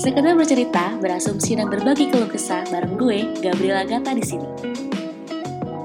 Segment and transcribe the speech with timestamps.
[0.00, 4.48] Sekedar bercerita, berasumsi dan berbagi keluh kesah bareng gue, Gabriela Gata di sini.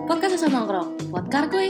[0.07, 1.68] Podcast Sesa Nongkrong, podcast gue.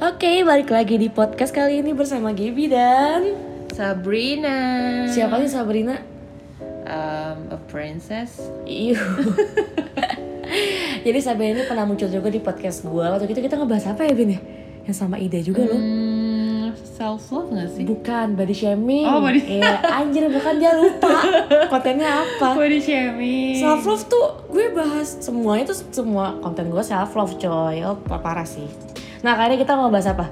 [0.00, 3.36] Oke, balik lagi di podcast kali ini bersama Gaby dan
[3.76, 4.56] Sabrina.
[5.12, 6.00] siapa sih Sabrina?
[6.88, 8.40] Um, a princess.
[8.64, 8.96] Iu.
[11.04, 13.04] Jadi Sabrina ini pernah muncul juga di podcast gue.
[13.04, 14.40] Waktu itu kita ngebahas apa ya, Bin ya?
[14.88, 16.09] Yang sama Ida juga loh.
[17.00, 17.88] Self love gak sih?
[17.88, 19.08] Bukan body shaming.
[19.08, 21.08] Oh, body- Iya, anjir bukan dia lupa
[21.72, 22.52] kontennya apa.
[22.52, 23.56] Body shaming.
[23.56, 27.80] Self love tuh gue bahas semuanya tuh semua konten gue self love coy.
[27.80, 28.68] Oh, parah sih.
[29.24, 30.28] Nah, kali ini kita mau bahas apa?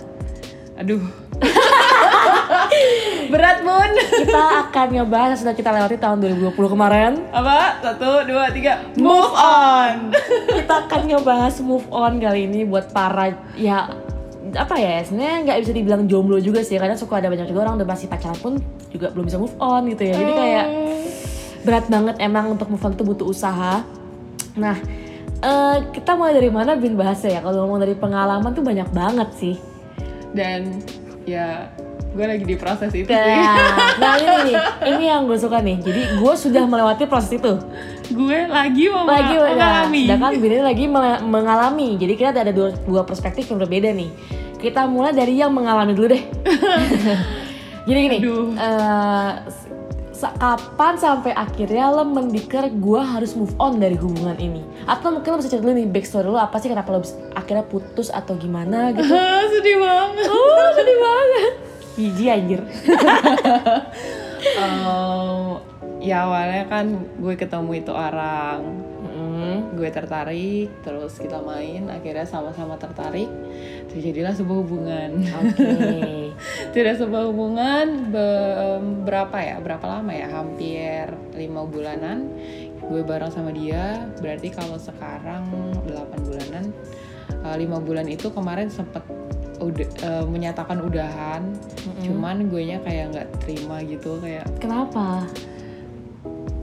[0.76, 1.00] Aduh.
[3.32, 3.90] Berat bun.
[3.96, 7.12] Kita akan ngebahas sudah kita lewati tahun 2020 kemarin.
[7.30, 7.80] Apa?
[7.80, 8.84] Satu, dua, tiga.
[8.95, 10.12] Move on.
[10.56, 13.88] Kita akan ngebahas move on kali ini buat para ya
[14.54, 17.82] apa ya sebenarnya nggak bisa dibilang jomblo juga sih karena suka ada banyak juga orang
[17.82, 18.52] udah masih pacaran pun
[18.88, 20.15] juga belum bisa move on gitu ya.
[20.16, 20.66] Jadi kayak
[21.66, 23.85] berat banget emang untuk move on tuh butuh usaha.
[24.57, 24.77] Nah
[25.43, 27.43] eh, kita mulai dari mana bin bahasa ya?
[27.43, 29.57] Kalau ngomong dari pengalaman tuh banyak banget sih.
[30.32, 30.85] Dan
[31.24, 31.73] ya,
[32.09, 33.14] gue lagi di proses itu sih.
[33.14, 34.56] nah, nah ini nih.
[34.96, 35.76] Ini yang gue suka nih.
[35.84, 37.52] Jadi gue sudah melewati proses itu.
[38.09, 40.02] Gue lagi mau lagi nah, mengalami.
[40.09, 40.84] sedangkan Bin ini lagi
[41.23, 41.88] mengalami.
[42.00, 44.09] Jadi kita ada dua, dua perspektif yang berbeda nih.
[44.59, 46.23] Kita mulai dari yang mengalami dulu deh.
[47.88, 48.52] Jadi gini Aduh.
[50.12, 54.60] sa- kapan sampai akhirnya lo mendikar gue harus move on dari hubungan ini?
[54.84, 57.00] Atau mungkin lo bisa cerita dulu nih backstory lo apa sih kenapa lo
[57.32, 59.09] akhirnya putus atau gimana gitu?
[59.56, 60.26] Sedih banget.
[60.28, 61.68] oh sedih banget
[61.99, 62.63] Biji anjir.
[64.38, 65.59] Um,
[65.99, 66.87] ya awalnya kan
[67.19, 68.87] gue ketemu itu orang.
[69.03, 73.27] Mm, gue tertarik terus kita main akhirnya sama-sama tertarik.
[73.91, 75.11] Terjadilah sebuah hubungan.
[75.27, 76.31] Oke.
[76.75, 79.56] Tidak sebuah hubungan be- berapa ya?
[79.59, 80.31] Berapa lama ya?
[80.31, 82.31] Hampir lima bulanan.
[82.78, 84.06] Gue bareng sama dia.
[84.22, 85.51] Berarti kalau sekarang
[85.83, 86.71] 8 bulanan.
[87.28, 89.05] Eh, lima bulan itu kemarin sempet
[89.59, 92.03] udah eh, menyatakan udahan Mm-mm.
[92.03, 95.27] cuman gue nya kayak nggak terima gitu kayak kenapa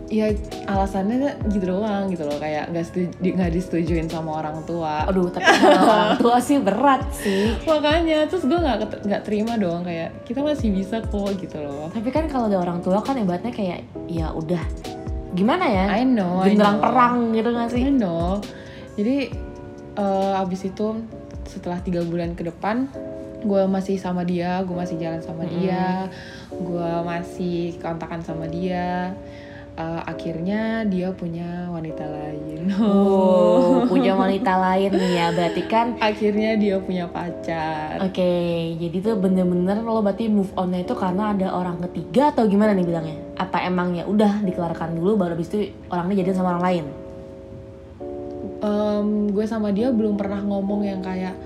[0.06, 0.30] ya
[0.70, 5.50] alasannya gitu doang gitu loh kayak nggak setuju nggak disetujuin sama orang tua aduh tapi
[5.50, 10.46] kalau orang tua sih berat sih makanya terus gue nggak nggak terima dong kayak kita
[10.46, 14.30] masih bisa kok gitu loh Tapi kan kalau ada orang tua kan ibaratnya kayak ya
[14.30, 14.62] udah
[15.36, 15.86] gimana ya?
[16.00, 16.86] I know I Genderang know.
[16.86, 17.84] perang gitu gak sih?
[17.84, 18.40] I know
[18.96, 19.18] jadi
[19.98, 20.88] eh, abis itu
[21.46, 22.90] setelah tiga bulan ke depan
[23.46, 26.10] gue masih sama dia gue masih jalan sama dia
[26.50, 29.14] gue masih kontakan sama dia
[29.76, 35.28] Eh, akhirnya dia punya wanita lain Oh, punya wanita lain nih ya.
[35.36, 38.36] Berarti kan akhirnya dia punya pacar oke,
[38.80, 42.88] jadi tuh bener-bener lo berarti move on itu karena ada orang ketiga atau gimana nih
[42.88, 43.20] bilangnya?
[43.36, 46.86] Apa emang ya udah dikeluarkan dulu baru habis itu orangnya jadian sama orang lain?
[48.66, 51.38] Em, gue sama dia belum pernah ngomong yang kayak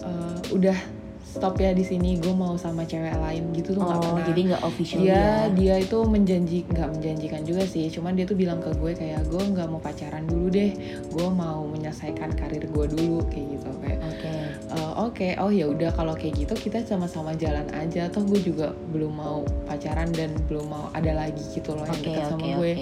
[0.00, 0.78] eh, udah
[1.24, 4.22] stop ya di sini gue mau sama cewek lain gitu tuh nggak Oh, pernah.
[4.22, 5.10] jadi nggak official dia.
[5.10, 5.26] ya?
[5.50, 7.88] dia itu menjanji nggak menjanjikan juga sih.
[7.88, 10.70] Cuman dia tuh bilang ke gue kayak gue nggak mau pacaran dulu deh.
[11.08, 14.28] Gue mau menyelesaikan karir gue dulu kayak gitu kayak Oke.
[14.70, 15.28] "Eh, oke.
[15.40, 18.06] Oh ya udah kalau kayak gitu kita sama-sama jalan aja.
[18.06, 22.06] Toh gue juga belum mau pacaran dan belum mau ada lagi gitu loh yang Oke,
[22.06, 22.72] dekat sama oke, gue.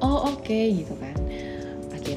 [0.00, 1.15] oh oke gitu kan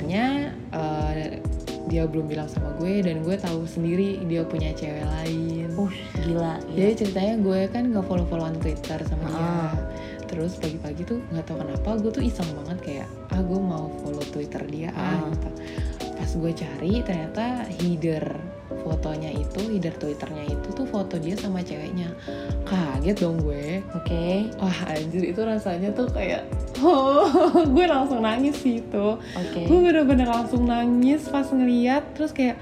[0.10, 0.28] akhirnya
[0.74, 1.38] eh,
[1.86, 5.86] dia belum bilang sama gue dan gue tahu sendiri dia punya cewek lain Uh,
[6.18, 6.58] gila.
[6.60, 6.76] gila.
[6.76, 9.74] jadi ceritanya gue kan nggak follow followan twitter sama dia Ah.
[10.26, 14.26] terus pagi-pagi tuh nggak tahu kenapa gue tuh iseng banget kayak ah gue mau follow
[14.28, 15.30] twitter dia ah Ah.
[15.30, 15.50] gitu
[16.20, 18.36] pas gue cari ternyata header
[18.84, 22.12] fotonya itu header twitternya itu tuh foto dia sama ceweknya
[22.68, 24.52] kaget dong gue Oke.
[24.60, 26.44] wah anjir itu rasanya tuh kayak
[26.84, 29.64] oh gue langsung nangis sih itu Oke.
[29.64, 32.60] gue bener-bener langsung nangis pas ngeliat terus kayak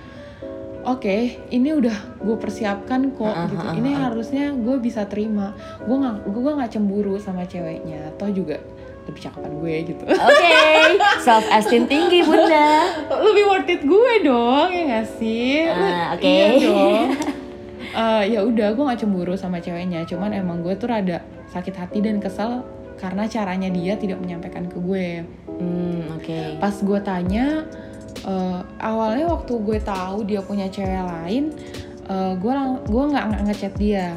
[0.86, 1.18] oke
[1.50, 4.08] ini udah gue persiapkan kok Ah, gitu ah, ini ah.
[4.08, 8.62] harusnya gue bisa terima gue nggak gue nggak cemburu sama ceweknya toh juga
[9.08, 10.04] lebih cakapan gue gitu.
[10.04, 10.56] Oke,
[11.26, 12.92] self esteem tinggi bunda.
[13.10, 15.64] lebih worth it gue dong ya gak sih?
[15.66, 16.24] Ah, oke.
[16.24, 17.08] iya dong.
[17.98, 20.06] Eh, ya udah gue nggak cemburu sama ceweknya.
[20.06, 21.18] Cuman emang gue tuh rada
[21.50, 22.62] sakit hati dan kesel
[22.94, 25.26] karena caranya dia tidak menyampaikan ke gue.
[25.50, 26.62] Hmm, oke.
[26.62, 27.66] pas gue tanya
[28.22, 31.50] eh, awalnya waktu gue tahu dia punya cewek lain
[32.06, 34.14] eh, gue lang- gue nggak ngechat dia.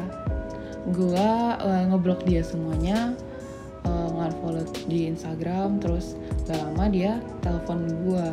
[0.85, 1.17] Gue
[1.57, 3.17] eh, ngeblok dia semuanya
[4.31, 6.15] eh, nge-unfollow di Instagram terus
[6.47, 8.27] gak lama dia telepon gue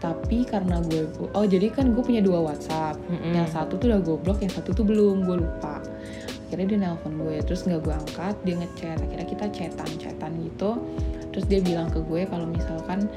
[0.00, 1.04] tapi karena gue
[1.36, 2.96] oh jadi kan gue punya dua WhatsApp.
[3.12, 3.36] Mm-mm.
[3.36, 5.84] yang satu tuh udah gue blok yang satu tuh belum gue lupa.
[6.48, 8.96] Akhirnya dia nelpon gue terus nggak gue angkat dia ngechat.
[8.96, 10.80] Akhirnya kita chatan chatan gitu.
[11.30, 13.12] Terus dia bilang ke gue kalau misalkan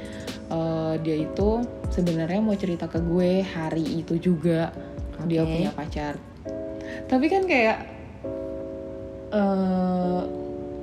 [0.51, 1.63] eh, dia itu
[1.95, 4.75] sebenarnya mau cerita ke gue hari itu juga.
[5.24, 5.56] Dia Oke.
[5.56, 6.13] punya pacar.
[7.07, 7.80] Tapi kan kayak
[9.34, 10.22] eh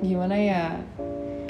[0.01, 0.63] gimana ya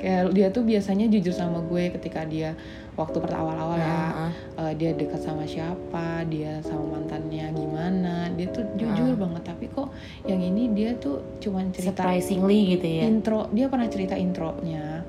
[0.01, 2.57] kayak dia tuh biasanya jujur sama gue ketika dia
[2.98, 4.31] waktu pertama-awal ya Heeh.
[4.57, 9.45] eh, dia dekat sama siapa, dia sama mantannya gimana, dia tuh jujur banget.
[9.45, 9.94] Tapi kok
[10.25, 15.06] yang ini dia tuh cuman cerita surprisingly gitu ya intro, dia pernah cerita intronya.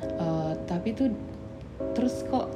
[0.00, 1.12] Eh, tapi tuh
[1.92, 2.48] terus kok,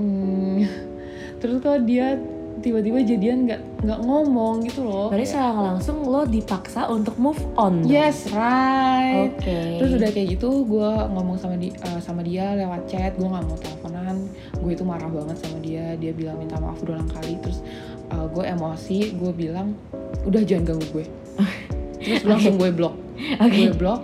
[0.00, 0.64] hmm,
[1.44, 2.16] terus kok dia
[2.62, 5.10] tiba-tiba jadian nggak nggak ngomong gitu loh.
[5.10, 7.82] berarti secara langsung lo dipaksa untuk move on?
[7.84, 9.34] Yes, right.
[9.34, 13.26] oke Terus udah kayak gitu, gue ngomong sama di, eh, sama dia lewat chat, gue
[13.26, 14.16] nggak mau teleponan.
[14.62, 15.98] Gue itu marah banget sama dia.
[15.98, 17.36] Dia bilang minta maaf berulang kali.
[17.42, 17.58] Terus
[18.14, 19.74] gue emosi, gue bilang
[20.22, 21.06] udah jangan ganggu gue.
[22.04, 22.94] Terus langsung gue blok.
[23.40, 24.00] oke Gue blok.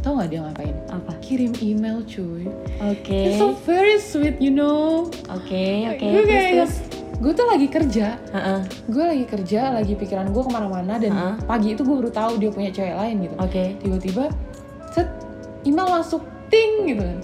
[0.00, 0.72] Tau gak dia ngapain?
[0.88, 2.48] apa Kirim email cuy.
[2.80, 5.12] oke It's so very sweet, you know.
[5.28, 6.74] oke oke Gue terus kayak, terus
[7.20, 8.16] gue tuh lagi kerja.
[8.32, 8.60] Heeh.
[8.88, 11.34] Gue lagi kerja, lagi pikiran gue ke mana-mana dan Heeh.
[11.44, 13.34] pagi itu gue baru tahu dia punya cewek lain gitu.
[13.36, 13.64] oke.
[13.84, 14.24] Tiba-tiba
[14.96, 15.08] set
[15.68, 17.18] email masuk ting gitu kan.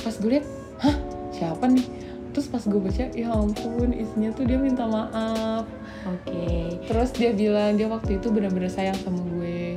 [0.00, 0.46] Pas gue liat
[0.80, 0.96] hah?
[1.36, 1.86] Siapa nih?
[2.32, 5.68] Terus pas gue baca ya ampun isinya tuh dia minta maaf.
[6.08, 6.80] Oke.
[6.88, 9.76] Terus dia bilang dia waktu itu benar-benar sayang sama gue.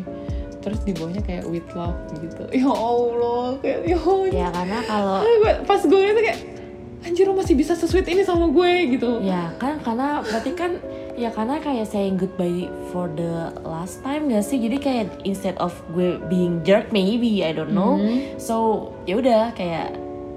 [0.63, 2.47] Terus di bawahnya kayak with love gitu.
[2.55, 3.99] Ya allah kayak ya
[4.31, 5.19] ya karena kalau
[5.67, 6.39] pas gue liat tuh kayak
[7.05, 10.81] anjir lo masih bisa sesuit ini sama gue gitu Ya kan karena berarti kan
[11.15, 14.57] ya karena kayak saying goodbye for the last time gak sih?
[14.57, 18.01] Jadi kayak instead of gue being jerk maybe I don't know.
[18.01, 18.41] Mhm.
[18.41, 19.95] So ya udah kayak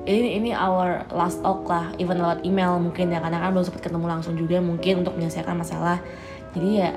[0.09, 3.85] ini ini our last talk lah, even lewat email mungkin ya karena kan belum sempat
[3.85, 6.01] ketemu langsung juga mungkin untuk menyelesaikan masalah.
[6.57, 6.91] Jadi ya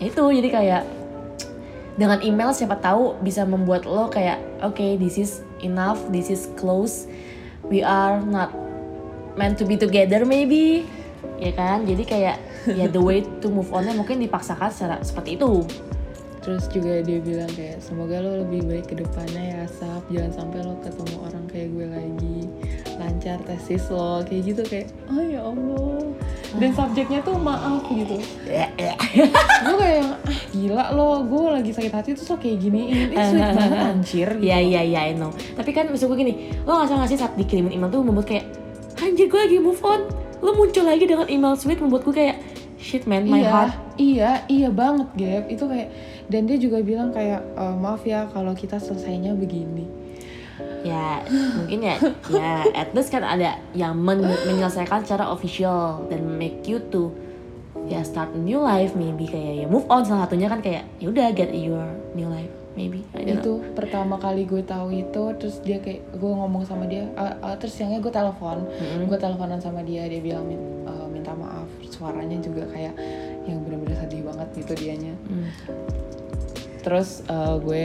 [0.00, 0.82] ya itu jadi kayak
[1.96, 7.04] dengan email siapa tahu bisa membuat lo kayak oke this is enough, this is close,
[7.68, 8.52] we are not
[9.38, 10.86] meant to be together maybe.
[11.40, 11.84] Ya kan?
[11.84, 12.36] Jadi kayak
[12.68, 15.64] ya the way to move onnya mungkin dipaksakan secara seperti itu.
[16.40, 20.08] Terus juga dia bilang kayak semoga lo lebih baik ke depannya ya Sap.
[20.08, 22.38] Jangan sampai lo ketemu orang kayak gue lagi.
[22.96, 24.24] Lancar tesis lo.
[24.24, 26.00] Kayak gitu kayak oh ya Allah.
[26.56, 28.16] Dan subjeknya tuh maaf gitu.
[28.16, 31.10] Gue kayak yang ah gila lo.
[31.28, 32.82] Gue lagi sakit hati terus lo kayak gini.
[32.88, 34.48] Ini sweet banget anjir gitu.
[34.48, 35.36] Iya iya iya I know.
[35.36, 38.32] Tapi kan maksud gue gini lo nggak salah nggak sih saat dikirimin email tuh membuat
[38.32, 38.49] kayak
[39.20, 40.00] anjir gue lagi move on.
[40.40, 42.40] Lo muncul lagi dengan email sweet membuat gue kayak
[42.80, 43.72] shit man my iya, heart.
[44.00, 45.44] Iya, iya banget Gap.
[45.52, 45.92] Itu kayak
[46.30, 49.84] Dan dia juga bilang kayak "Eh, Maaf ya kalau kita selesainya begini.
[50.80, 52.00] Ya mungkin ya
[52.32, 57.12] ya at least kan ada yang men- menyelesaikan secara official dan make you to
[57.84, 60.08] ya start a new life maybe kayak ya move on.
[60.08, 61.84] Salah satunya kan kayak ya udah get your
[62.16, 63.36] new life maybe I don't know.
[63.36, 67.54] itu pertama kali gue tahu itu terus dia kayak gue ngomong sama dia ah, ah,
[67.54, 69.04] terus siangnya gue telepon Mm-mm.
[69.04, 72.94] gue teleponan sama dia dia bilang min- eh, minta maaf suaranya juga kayak
[73.44, 75.46] yang bener-bener sedih banget gitu dianya Hmm.
[76.80, 77.84] terus eh, gue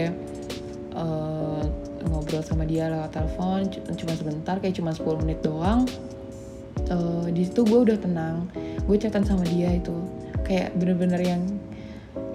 [0.93, 1.63] eh,
[2.05, 5.83] ngobrol sama dia lewat telepon cu- cuma sebentar kayak cuma 10 menit doang
[6.85, 8.45] Eh, di situ gue udah tenang
[8.85, 9.95] gue chatan sama dia itu
[10.43, 11.41] kayak bener-bener yang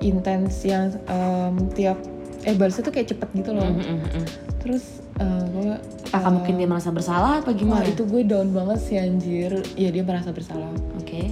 [0.01, 1.95] intens yang em, tiap
[2.43, 4.27] eh balasnya tuh kayak cepet gitu loh Mm, mm, mm, mm.
[4.59, 4.85] terus
[5.17, 5.71] eh, gue
[6.09, 7.85] Apakah mungkin dia merasa bersalah Wah gimana?
[7.85, 10.67] itu gue down banget sih anjir Iya dia merasa bersalah
[10.97, 11.31] Oke.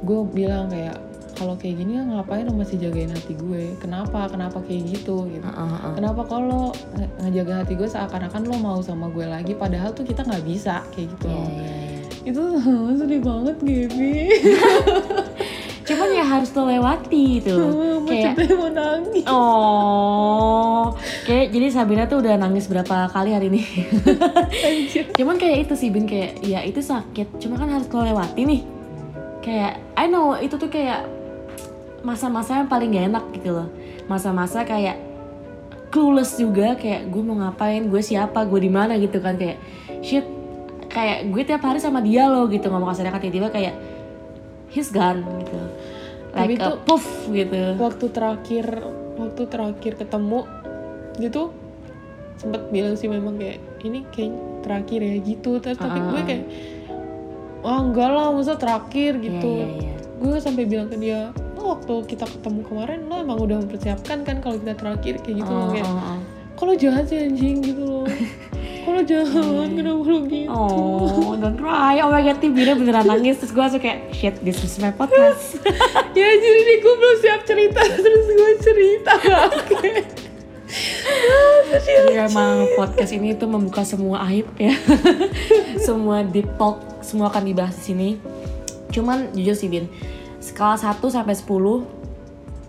[0.00, 0.96] Gue bilang kayak
[1.34, 4.24] kalau kayak gini ngapain lo masih jagain hati gue Kenapa?
[4.26, 5.92] Kenapa kayak gitu gitu Heeh, heeh.
[5.94, 10.22] Kenapa kalau nge- ngejaga hati gue seakan-akan lo mau sama gue lagi Padahal tuh kita
[10.22, 12.00] nggak bisa kayak gitu loh iya, iya.
[12.24, 12.42] Itu
[12.98, 14.14] sedih banget Gaby
[16.04, 17.56] Cuman ya harus lo lewati itu.
[18.04, 20.82] Kayak mau nangis oh,
[21.24, 23.62] kayak jadi Sabina tuh udah nangis berapa kali hari ini.
[25.18, 27.40] Cuman kayak itu sih Bin kayak ya itu sakit.
[27.40, 28.60] Cuma kan harus lo lewati nih.
[29.40, 31.08] Kayak I know itu tuh kayak
[32.04, 33.68] masa-masa yang paling gak enak gitu loh.
[34.04, 35.00] Masa-masa kayak
[35.88, 39.56] clueless juga kayak gue mau ngapain, gue siapa, gue di mana gitu kan kayak
[40.04, 40.26] shit
[40.92, 43.74] kayak gue tiap hari sama dia loh gitu ngomong kasarnya kan tiba-tiba kayak
[44.74, 45.58] he's gone gitu.
[46.34, 47.54] Tapi Like a tuh- puff gitu.
[47.76, 48.66] Waktu terakhir
[49.14, 50.40] Waktu terakhir ketemu
[51.16, 51.42] Gitu
[52.34, 56.24] sempet bilang sih memang kayak Ini kayak terakhir ya gitu Terus tapi Ah, gue ah.
[56.24, 56.44] kayak
[57.60, 59.96] Wah enggak lah masa terakhir gitu Iya, iya, iya.
[60.16, 64.36] gue sampai bilang ke dia oh, waktu kita ketemu kemarin lo emang udah mempersiapkan kan
[64.38, 66.20] kalau kita terakhir kayak gitu loh Oh, kayak oh, oh.
[66.54, 68.04] kalau jahat sih anjing gitu loh
[68.84, 69.32] kalau jahat
[69.70, 71.98] kenapa lo gitu Oh, don't cry.
[71.98, 73.38] Oh my god, Tibina beneran nangis.
[73.38, 75.56] Terus gue langsung kayak, shit, this is my podcast.
[76.14, 79.12] ya jadi nih gue belum siap cerita terus gue cerita
[79.50, 79.92] oke
[82.10, 84.74] Ya, emang podcast ini tuh membuka semua aib ya.
[85.86, 88.08] semua deep talk, semua akan dibahas di sini.
[88.90, 89.86] Cuman jujur sih Bin,
[90.42, 91.46] skala 1 sampai 10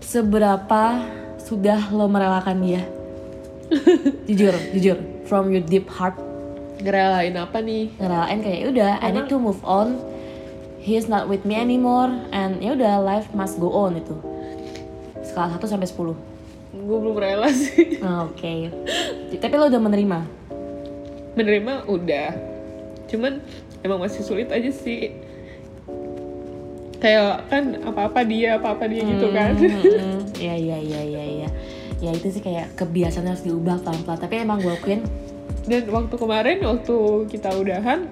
[0.05, 1.01] seberapa
[1.41, 2.85] sudah lo merelakan dia?
[4.29, 6.13] jujur, jujur, from your deep heart
[6.75, 9.97] ngerelain apa nih ngerelain kayak "Ya udah I need to move on.
[10.85, 14.13] He's not with me anymore and ya udah life must go on itu.
[15.23, 16.13] Skala 1 sampai 10.
[16.75, 18.69] gue belum rela sih Ah, Oke.
[19.33, 20.19] Tapi lo udah menerima.
[21.33, 22.29] menerima udah
[23.05, 23.43] cuman
[23.81, 25.11] emang masih sulit aja sih
[26.97, 31.49] kayak kan apa-apa dia apa-apa dia gitu kan Hmm, Iya iya iya iya iya.
[31.97, 34.15] Ya itu sih kayak kebiasaan harus diubah pelan-pelan.
[34.17, 35.01] Tapi emang gue akuin
[35.65, 36.95] dan waktu kemarin waktu
[37.27, 38.05] kita udahan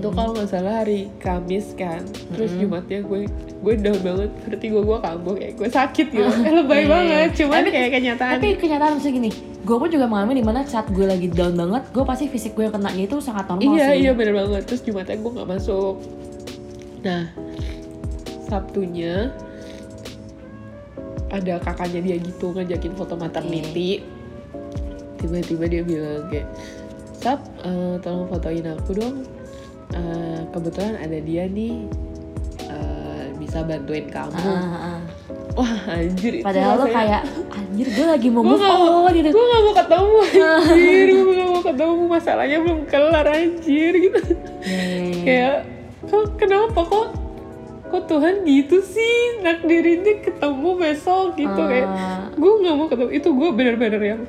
[0.00, 2.00] itu kalau nggak salah hari Kamis kan.
[2.32, 3.28] Terus Jumatnya gue
[3.60, 4.30] gue down banget.
[4.42, 6.24] Berarti gue gue kambuh kayak gue sakit gitu.
[6.40, 7.28] Eh, lebay Iya, iya, banget.
[7.36, 8.32] Cuman Tapi- kayak kenyataan.
[8.34, 9.30] tapi kenyataan maksudnya gini,
[9.60, 12.66] gue pun juga mengalami di mana saat gue lagi down banget, gue pasti fisik gue
[12.66, 14.00] kena itu sangat normal iya sih.
[14.00, 14.62] iya bener banget.
[14.64, 15.94] Terus Jumatnya gue nggak masuk.
[17.00, 17.22] Nah
[18.42, 19.30] Sabtunya
[21.30, 24.02] ada kakaknya dia gitu ngajakin foto maternity.
[25.16, 26.48] Tiba-tiba dia bilang kayak
[27.14, 29.28] Sap, eh, tolong fotoin aku dong
[29.90, 31.82] Eh, kebetulan ada dia nih
[32.62, 35.00] eh, bisa bantuin kamu ah, ah.
[35.58, 39.28] wah anjir Padahal lo kayak anjir gue lagi mau gue move gak, on gitu.
[39.34, 40.18] gue gak mau ketemu
[40.70, 44.20] anjir gue gak mau ketemu masalahnya belum kelar anjir gitu
[44.62, 45.22] iya.
[45.26, 45.56] kayak
[46.06, 47.08] kok kenapa kok
[47.90, 52.30] kok Tuhan gitu sih nakdirinnya ketemu besok gitu kayak Ah.
[52.30, 54.22] gue nggak mau ketemu itu gue bener-bener yang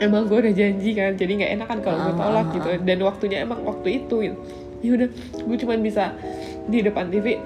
[0.00, 2.68] emang gue udah janji kan jadi nggak enak kan kalau gue Ah, tolak ah, gitu
[2.88, 4.38] dan waktunya emang waktu itu gitu
[4.78, 5.08] ya udah
[5.38, 6.14] gue cuman bisa
[6.64, 7.38] di depan TV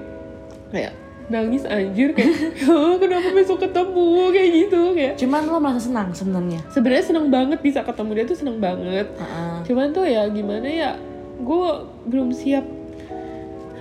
[0.68, 0.92] kayak
[1.24, 2.34] nangis anjir kayak
[2.68, 6.60] "Oh, kenapa besok ketemu kayak gitu kayak Cuman lo merasa senang sebenarnya.
[6.68, 9.58] sebenarnya seneng banget bisa ketemu dia tuh seneng banget Ah, ah.
[9.62, 10.90] cuman tuh ya gimana ya
[11.38, 11.68] gue
[12.06, 12.66] belum siap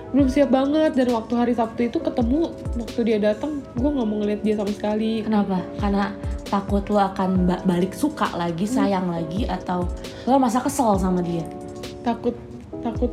[0.08, 4.16] belum siap banget dan waktu hari Sabtu itu ketemu waktu dia datang gue nggak mau
[4.18, 5.64] ngeliat dia sama sekali Kenapa?
[5.76, 6.12] Karena
[6.44, 9.88] takut lo akan ba- balik suka lagi, sayang lagi, atau
[10.22, 11.40] lo masa kesel sama dia?
[12.02, 12.36] takut
[12.78, 13.08] takut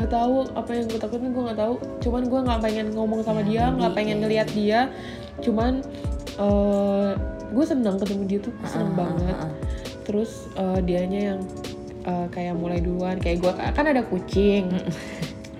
[0.00, 1.74] nggak tahu apa yang gue takutin gue nggak tahu.
[2.00, 4.80] Cuman gue nggak pengen ngomong sama dia nggak jadi pengen kayak- ngeliat dia.
[5.40, 5.72] Cuman
[6.40, 7.10] eh
[7.50, 9.36] gue seneng ketemu dia tuh seneng Ah, banget.
[9.36, 9.52] ah, ah.
[10.02, 11.40] terus eh, dianya yang
[12.00, 14.72] eh, kayak mulai duluan kayak gue kan ada kucing.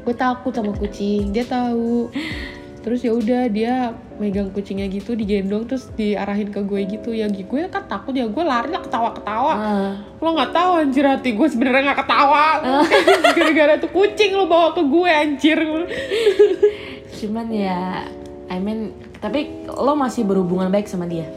[0.00, 2.08] Gue takut sama kucing dia tahu
[2.80, 7.60] terus ya udah dia megang kucingnya gitu digendong terus diarahin ke gue gitu ya gue
[7.68, 9.92] kan takut ya gue lari lah ketawa ketawa Ah.
[10.16, 12.46] lo nggak tahu anjir hati gue sebenarnya nggak ketawa
[13.36, 15.60] gara-gara tuh kucing lo bawa ke gue anjir
[17.10, 18.08] Cuman ya,
[18.48, 21.28] I mean, tapi lo masih berhubungan baik sama dia.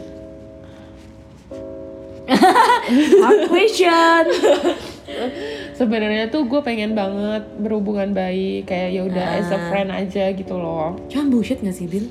[3.20, 4.24] Hard question.
[5.74, 9.62] Sebenarnya tuh gue pengen banget berhubungan baik kayak ya udah as a Ah.
[9.68, 12.10] friend aja gitu loh Cuman bullshit gak sih, Bin?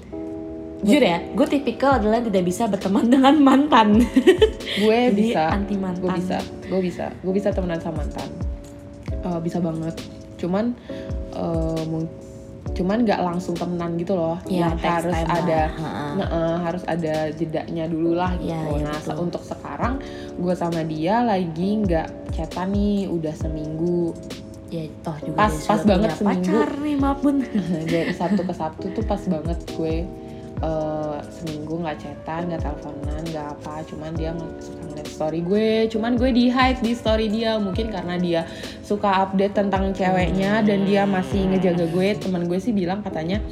[0.83, 4.03] Jujur ya, gue tipikal adalah tidak bisa berteman dengan mantan.
[4.83, 6.03] gue bisa anti mantan.
[6.03, 8.29] gue bisa gue bisa gue bisa temenan sama mantan
[9.13, 9.95] Eh, bisa banget
[10.35, 10.75] cuman
[11.87, 12.11] mung-
[12.73, 15.69] cuman nggak langsung temenan gitu loh Iya, yang harus time ada lah.
[16.15, 19.17] Nah, eh, harus ada jedanya dulu lah gitu Iya, iya, nah betul.
[19.21, 19.95] untuk sekarang
[20.35, 24.15] gue sama dia lagi nggak chatan nih udah seminggu
[24.69, 26.49] Ya toh juga Pas- pas banget seminggu.
[26.49, 27.45] pacar nih, maaf bun.
[27.93, 29.97] dari Sabtu ke Sabtu tuh pas banget gue
[30.63, 34.31] eh, seminggu nggak chatan nggak teleponan nggak apa cuman dia
[34.63, 38.41] suka ngeliat story gue cuman gue di hide di story dia mungkin karena dia
[38.87, 43.43] suka update tentang ceweknya dan dia masih ngejaga gue teman gue sih bilang katanya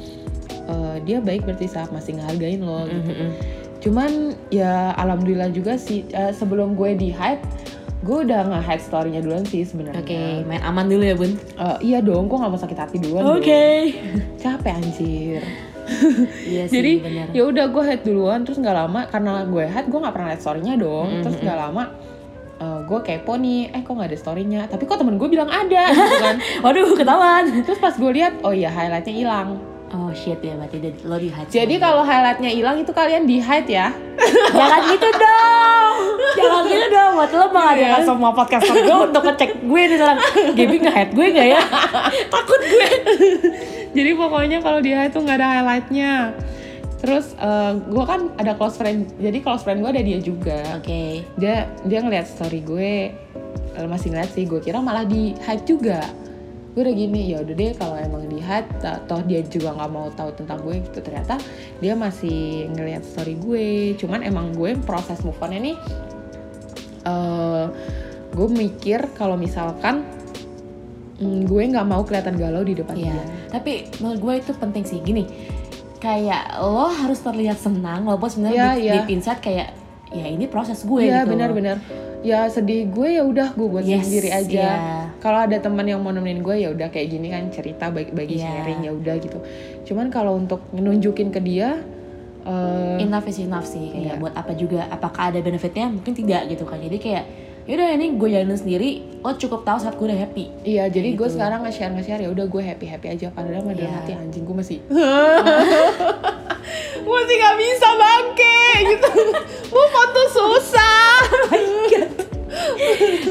[0.71, 3.29] eh, dia baik berarti saat masih ngehargain lo gitu Mm-mm.
[3.81, 4.11] cuman
[4.53, 7.43] ya alhamdulillah juga sih eh, sebelum gue di hide
[8.01, 11.37] gue udah nge-hide story-nya duluan sih sebenarnya Oke, main aman dulu ya bun.
[11.37, 13.37] Eh, iya dong gue nggak mau sakit hati duluan.
[13.37, 13.93] Oke.
[14.41, 15.45] capek anjir
[16.43, 16.91] Iya sih, jadi
[17.31, 20.39] ya udah gue head duluan terus nggak lama karena gue head gue nggak pernah liat
[20.39, 21.83] storynya dong Mm, terus nggak lama
[22.57, 25.83] eh, gue kepo nih eh kok nggak ada storynya tapi kok temen gue bilang ada
[25.87, 27.43] gitu kan Waduh, ketahuan.
[27.59, 29.49] terus pas gue lihat oh iya highlightnya hilang
[29.91, 31.51] Oh shit ya, berarti lo di hide.
[31.51, 33.91] jadi kalau highlightnya hilang itu kalian di hide ya
[34.55, 35.95] jangan gitu dong,
[36.33, 37.11] jangan gitu dong.
[37.13, 38.07] Buat lo mengadakan Iya.
[38.07, 40.17] semua podcaster gue untuk ngecek gue nih sekarang.
[40.55, 41.61] Gaby nge hide gue nggak ya?
[42.25, 42.87] Takut gue.
[43.91, 46.13] Jadi pokoknya kalau di hide tuh nggak ada highlightnya.
[47.01, 47.33] Terus
[47.89, 50.59] gue kan ada close friend jadi close friend gue ada dia juga.
[50.77, 51.25] Oke.
[51.35, 52.93] dia dia ngeliat story gue
[53.75, 54.45] eh, masih ngeliat sih.
[54.45, 56.05] Gue kira malah di hide juga.
[56.71, 58.69] Gue udah gini ya udah deh kalau emang di hide
[59.09, 61.03] toh dia juga nggak mau tahu tentang gue gitu.
[61.03, 61.41] Ternyata
[61.81, 63.97] dia masih ngelihat story gue.
[63.97, 65.75] Cuman emang gue proses move on nih
[67.01, 67.65] eh
[68.31, 70.07] gue mikir kalau misalkan
[71.21, 73.13] mm, gue nggak mau kelihatan galau di depan Iya.
[73.13, 74.99] dia Tapi menurut gue itu penting sih.
[74.99, 75.23] Gini,
[75.97, 78.93] kayak lo harus terlihat senang walaupun sebenarnya Iya, di, iya.
[78.97, 79.67] deep inside kayak
[80.11, 81.31] ya ini proses gue Iya gitu.
[81.31, 81.77] benar-benar
[82.21, 85.09] ya sedih gue ya udah gue buat Yes, sendiri aja iya.
[85.17, 88.35] kalau ada teman yang mau nemenin gue ya udah kayak gini kan cerita bagi, bagi
[88.37, 88.45] Iya.
[88.45, 89.39] sharing ya udah gitu
[89.87, 91.81] cuman kalau untuk nunjukin ke dia
[92.41, 93.85] eh, Enough is enough sih.
[93.87, 93.93] Iya.
[93.93, 94.89] Kayak buat apa juga?
[94.89, 95.85] Apakah ada benefitnya?
[95.87, 96.81] Mungkin tidak gitu kan.
[96.81, 97.25] Jadi kayak
[97.63, 98.91] yaudah ini gue jalanin sendiri.
[99.19, 100.45] Lo cukup tahu saat gue udah happy.
[100.63, 101.35] iya jadi gue gitu.
[101.35, 103.97] sekarang nge-share nge-share ya udah gue happy happy aja padahal mah dalam Iya.
[103.99, 104.77] hati anjing gue masih
[107.03, 109.09] masih nggak bisa bangke gitu
[109.73, 111.13] move on tuh susah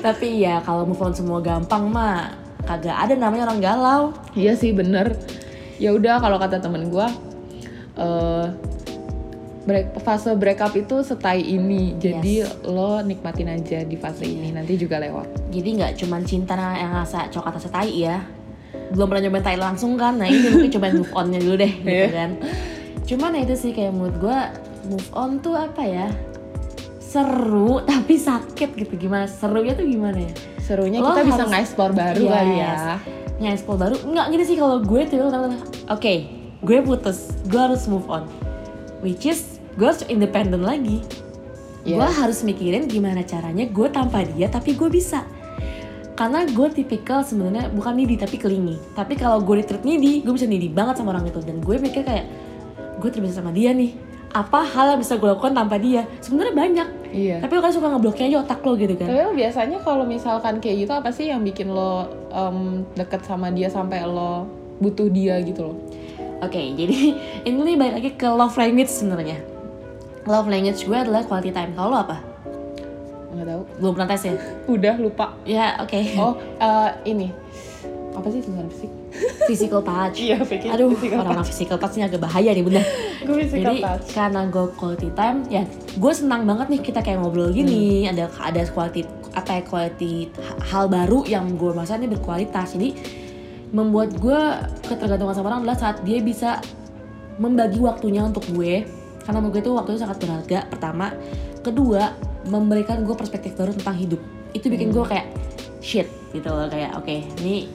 [0.00, 2.32] Tapi ya kalau move on semua gampang mah
[2.64, 4.02] kagak ada namanya orang galau.
[4.32, 5.12] Iya sih bener.
[5.76, 7.06] Ya udah kalau kata temen gue,
[7.96, 8.44] eh
[9.70, 11.94] break, fase breakup itu setai ini.
[11.94, 14.50] Jadi lo nikmatin aja di fase ini.
[14.50, 15.48] Nanti juga lewat.
[15.48, 18.18] Jadi nggak cuman cinta yang rasa coklat rasa tai ya.
[18.90, 20.18] Belum pernah nyobain tai langsung kan.
[20.18, 22.08] Nah ini mungkin cobain move onnya dulu deh gitu Iya.
[22.10, 22.30] kan.
[23.06, 24.38] Cuman itu sih kayak menurut gue
[24.86, 26.06] move on tuh apa ya?
[27.00, 29.26] Seru tapi sakit gitu gimana?
[29.26, 30.32] Serunya tuh gimana ya?
[30.60, 32.30] Serunya Lo kita bisa nge-explore baru Yes.
[32.30, 32.74] kali ya.
[33.40, 35.18] Nge-explore baru nggak gini sih kalau gue tuh.
[35.88, 36.14] Oke,
[36.62, 38.30] gue putus, gue harus move on.
[39.00, 41.02] Which is gue harus independen lagi.
[41.84, 41.96] Iya.
[41.96, 45.24] Gue harus mikirin gimana caranya gue tanpa dia tapi gue bisa.
[46.18, 48.76] Karena gue tipikal sebenarnya bukan needy tapi kelingi.
[48.92, 51.40] Tapi kalau gue ditreat needy, gue bisa needy banget sama orang itu.
[51.40, 52.28] Dan gue mikir kayak
[53.00, 53.96] gue terbiasa sama dia nih.
[54.30, 56.04] Apa hal yang bisa gue lakukan tanpa dia?
[56.20, 56.88] Sebenarnya banyak.
[57.10, 57.36] Iya.
[57.40, 59.08] Tapi lo kan suka ngebloknya aja otak lo gitu kan.
[59.08, 63.48] Tapi lo biasanya kalau misalkan kayak gitu apa sih yang bikin lo em, deket sama
[63.48, 64.44] dia sampai lo
[64.76, 65.76] butuh dia gitu loh?
[66.44, 67.16] Oke, jadi
[67.48, 69.40] ini balik lagi ke love language sebenarnya.
[70.22, 71.72] Love language gue adalah quality time.
[71.72, 72.16] Kalau lo apa?
[73.30, 73.62] Nggak tahu.
[73.78, 74.34] Belum pernah tes ya?
[74.66, 75.26] Udah lupa.
[75.42, 76.00] Ya, oke.
[76.16, 77.28] Oh eh, ini
[78.10, 78.90] apa sih tulisan fisik?
[79.46, 80.18] Physical touch.
[80.20, 82.82] Iya, pikir Aduh, physical orang-orang physical touch ini agak bahaya nih bunda.
[83.26, 84.06] Gue physical Jadi touch.
[84.12, 88.12] karena gue quality time, ya gue senang banget nih kita kayak ngobrol gini, Hmm.
[88.12, 92.74] ada ada quality apa ya quality ha- hal baru yang gue merasa ini berkualitas.
[92.74, 92.98] Jadi
[93.70, 94.40] membuat gue
[94.84, 96.58] ketergantungan sama orang adalah saat dia bisa
[97.36, 98.84] membagi waktunya untuk gue,
[99.30, 100.66] karena menurut gue itu waktunya sangat berharga.
[100.66, 101.14] Pertama,
[101.62, 102.18] kedua
[102.50, 104.18] memberikan gue perspektif baru tentang hidup.
[104.50, 104.98] Itu bikin Hmm.
[104.98, 105.26] gue kayak
[105.78, 107.66] shit gitu loh kayak oke ini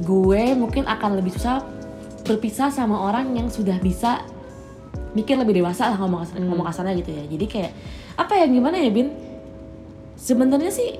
[0.00, 1.60] gue mungkin akan lebih susah
[2.24, 4.22] berpisah sama orang yang sudah bisa
[5.12, 6.46] mikir lebih dewasa lah ngomong kasar, Hmm.
[6.48, 7.72] ngomong kasarnya gitu ya jadi kayak
[8.14, 9.10] apa ya gimana ya bin
[10.14, 10.96] sebenarnya sih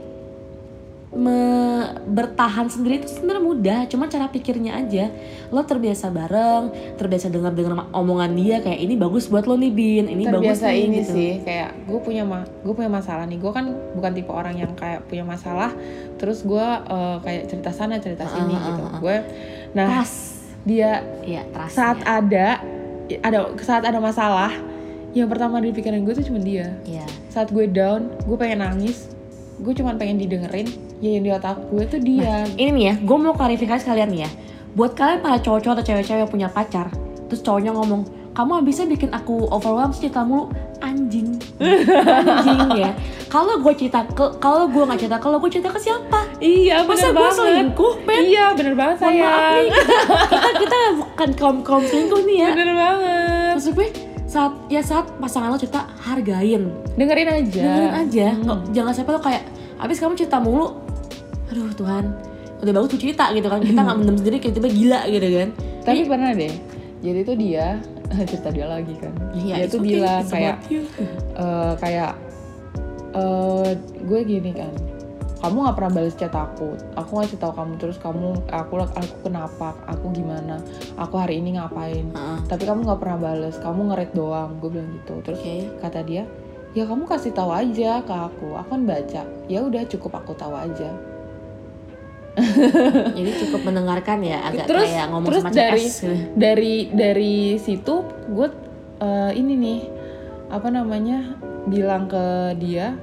[1.11, 5.11] me- bertahan sendiri itu sebenarnya mudah cuman cara pikirnya aja
[5.49, 10.05] lo terbiasa bareng terbiasa dengar dengar omongan dia kayak ini bagus buat lo nih bin
[10.07, 11.13] ini bagus terbiasa nih ini gitu.
[11.13, 14.71] sih kayak gue punya ma gue punya masalah nih gue kan bukan tipe orang yang
[14.73, 15.75] kayak punya masalah
[16.15, 19.17] terus gue eh, kayak cerita sana cerita Ah, sini ah, gitu ah, gue
[19.73, 21.03] nah trust dia
[21.51, 22.23] trust saat ya.
[22.23, 22.47] ada
[23.19, 24.55] ada saat ada masalah
[25.11, 27.03] yang pertama di pikiran gue tuh cuma dia Iya.
[27.27, 29.10] saat gue down gue pengen nangis
[29.61, 30.67] gue cuma pengen didengerin
[31.05, 34.21] ya yang di otak gue tuh dia ini nih ya, gue mau klarifikasi kalian nih
[34.25, 34.31] ya.
[34.73, 36.89] Buat kalian para cowok-cowok atau cewek-cewek yang punya pacar,
[37.27, 40.47] terus cowoknya ngomong, kamu bisa bikin aku overwhelmed cerita mulu,
[40.79, 41.35] anjing,
[42.23, 42.95] anjing ya.
[43.27, 46.23] Kalau gue cerita ke, kalau gue nggak cerita lo, gue cerita ke siapa?
[46.39, 48.21] iya Masa gue selingkuh, men?
[48.25, 52.49] iya bener banget sayang nih, kita, kita, kita bukan kaum kaum selingkuh nih ya.
[52.55, 53.89] bener banget Maksud gue
[54.31, 58.43] saat ya saat pasangan lo cerita hargain, dengerin aja dengerin aja, Hmm.
[58.45, 59.43] Nggak- jangan sampai lo kayak,
[59.77, 60.71] abis kamu cerita mulu,
[61.47, 62.05] aduh Tuhan,
[62.59, 65.49] udah bagus tuh cerita gitu kan, kita nggak mendem sendiri kayak tiba gila gitu kan.
[65.83, 66.55] Tapi pernah deh.
[67.01, 67.67] Jadi tuh dia
[68.31, 69.11] cerita dia lagi kan.
[69.35, 70.57] Iya, dia it's tuh okay, bilang kayak
[71.43, 72.13] eh, kayak
[73.11, 74.73] eh gue gini kan.
[75.41, 76.77] Kamu nggak pernah balas chat aku.
[77.01, 79.73] Aku ngasih tahu kamu terus kamu aku aku kenapa?
[79.89, 80.61] Aku gimana?
[81.01, 82.13] Aku hari ini ngapain?
[82.13, 82.39] Heeh.
[82.45, 83.57] Tapi kamu nggak pernah balas.
[83.57, 84.61] Kamu ngerit doang.
[84.61, 85.17] Gue bilang gitu.
[85.25, 85.73] Terus Oke.
[85.81, 86.29] kata dia,
[86.77, 88.53] ya kamu kasih tahu aja ke aku.
[88.53, 89.23] Aku kan baca.
[89.49, 90.93] Ya udah cukup aku tahu aja.
[93.17, 95.97] Jadi cukup mendengarkan ya, agak Terus- kayak ngomong terus sama dari- CS
[96.39, 98.49] dari dari situ gue
[99.03, 99.81] eh, ini nih
[100.47, 101.35] apa namanya
[101.67, 102.95] bilang ke dia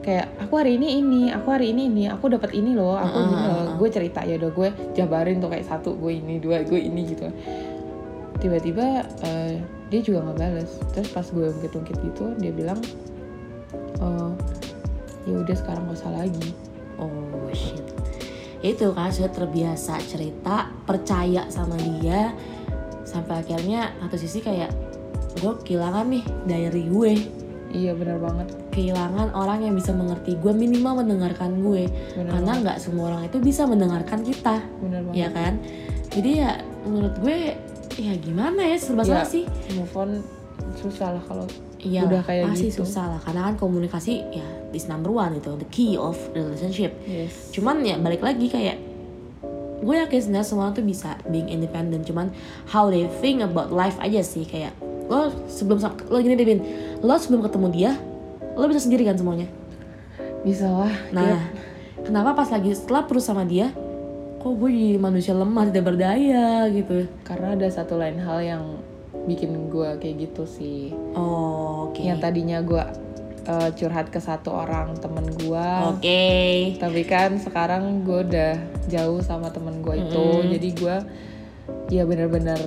[0.00, 3.28] kayak aku hari ini ini aku hari ini ini aku dapat ini loh aku mm,
[3.28, 3.76] loh mm.
[3.76, 7.28] gue cerita ya udah gue jabarin tuh kayak satu gue ini dua gue ini gitu.
[8.40, 9.60] Tiba-tiba eh,
[9.92, 10.72] dia juga nggak bales.
[10.96, 12.80] Terus pas gue ungkit-ungkit gitu dia bilang
[14.00, 14.32] eh,
[15.28, 16.56] ya udah sekarang gak usah lagi.
[16.96, 17.84] Oh shit.
[18.60, 22.36] itu kan sudah terbiasa cerita percaya sama dia
[23.08, 24.68] sampai akhirnya satu sisi kayak
[25.40, 27.12] gue kehilangan nih diary gue.
[27.70, 31.90] Iya benar banget kehilangan orang yang bisa mengerti gue minimal mendengarkan gue.
[32.14, 34.62] Benar karena nggak semua orang itu bisa mendengarkan kita.
[34.80, 35.58] Banget ya kan?
[36.10, 37.54] Jadi ya menurut gue
[37.98, 39.20] ya gimana ya serba Ya.
[39.20, 39.44] salah sih.
[39.74, 40.10] move on
[40.76, 41.46] susah lah kalau
[41.80, 42.84] Iya, Udah kayak pasti gitu.
[42.84, 43.20] susah lah.
[43.24, 46.92] Karena kan komunikasi ya is number one itu the key of relationship.
[47.04, 47.48] yes.
[47.50, 48.76] Cuman ya balik lagi kayak
[49.80, 52.04] gue yakin sebenarnya semua orang tuh bisa being independent.
[52.04, 52.28] Cuman
[52.68, 54.44] how they think about life aja sih.
[54.44, 54.76] Kayak
[55.08, 56.60] lo sebelum lo gini deh Bin.
[57.00, 57.92] Lo sebelum ketemu dia
[58.56, 59.46] lo bisa sendiri kan semuanya?
[60.42, 61.50] Bisa lah nah Kayak-
[62.06, 63.70] kenapa pas lagi setelah perus sama dia
[64.40, 67.04] kok gue jadi manusia lemah tidak berdaya gitu?
[67.22, 68.64] Karena ada satu lain hal yang
[69.28, 70.96] bikin gue kayak gitu sih.
[71.12, 72.00] Oh, oke.
[72.00, 72.80] Yang tadinya gue
[73.46, 76.24] uh, curhat ke satu orang temen gue oke.
[76.80, 78.52] tapi kan sekarang gue udah
[78.90, 80.24] jauh sama temen gue itu.
[80.40, 80.50] Mm-mm.
[80.56, 80.96] jadi gue
[81.90, 82.60] ya bener-bener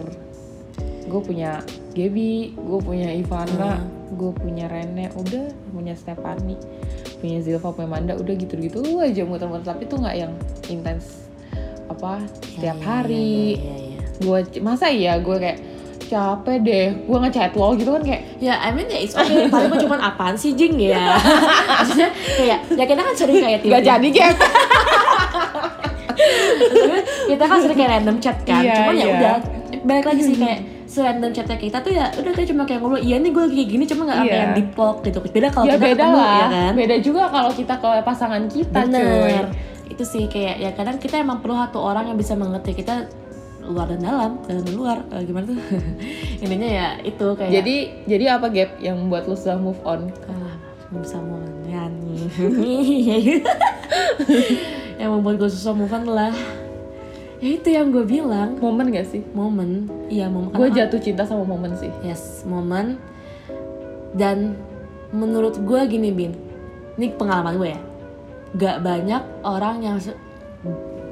[1.08, 1.62] gue punya
[1.94, 6.60] Gaby gue punya Ivana gue punya Rene udah punya Stephanie
[7.20, 10.34] punya Zilva punya Manda udah gitu-gitu aja muter-muter tapi tuh nggak yang
[10.70, 11.26] intens
[11.92, 12.24] apa
[12.54, 14.00] setiap Ya, hari ya, ya, ya.
[14.24, 15.60] gue masa iya gue kayak
[16.04, 19.48] capek deh gue ngechat lo gitu kan kayak Ya, I mean ya it's okay.
[19.48, 21.16] Paling mah cuman apaan sih Jing ya?
[21.80, 24.36] Maksudnya kayak ya kita kan sering kayak gak jadi kayak
[27.32, 28.62] kita kan sering kayak random chat kan.
[28.62, 29.14] Iya, cuman ya iya.
[29.16, 29.36] udah
[29.88, 30.60] balik lagi sih kayak
[30.94, 33.70] serandom chatnya kita tuh ya udah kayak cuma kayak ngobrol iya nih gue lagi kayak
[33.72, 34.36] gini cuma nggak Iya.
[34.38, 36.30] yang deep talk gitu beda kalau ya kita beda ketemu lah.
[36.32, 36.72] ya kan?
[36.76, 38.94] Beda juga kalau kita ke pasangan kita cuy.
[38.94, 39.46] Bener
[39.86, 43.10] itu sih kayak ya kadang kita emang perlu satu orang yang bisa mengerti kita
[43.64, 45.58] luar dan dalam dalam dan luar Eh, gimana tuh?
[46.44, 47.76] Intinya ya itu kayak jadi
[48.06, 50.14] jadi apa gap yang membuat lu sudah move on?
[50.26, 50.54] Ah,
[50.92, 52.30] bisa mau nyanyi
[54.96, 56.34] yang membuat gue susah move on lah
[57.44, 58.56] ya itu yang gue bilang.
[58.56, 59.20] Momen gak sih?
[59.30, 59.92] Momen.
[60.08, 60.50] Iya momen.
[60.50, 61.92] Gue Karena- jatuh cinta sama momen sih.
[62.02, 62.96] Yes momen.
[64.16, 64.56] Dan
[65.12, 66.32] menurut gue gini bin.
[66.96, 67.82] Ini pengalaman gue ya.
[68.54, 69.98] Gak banyak orang yang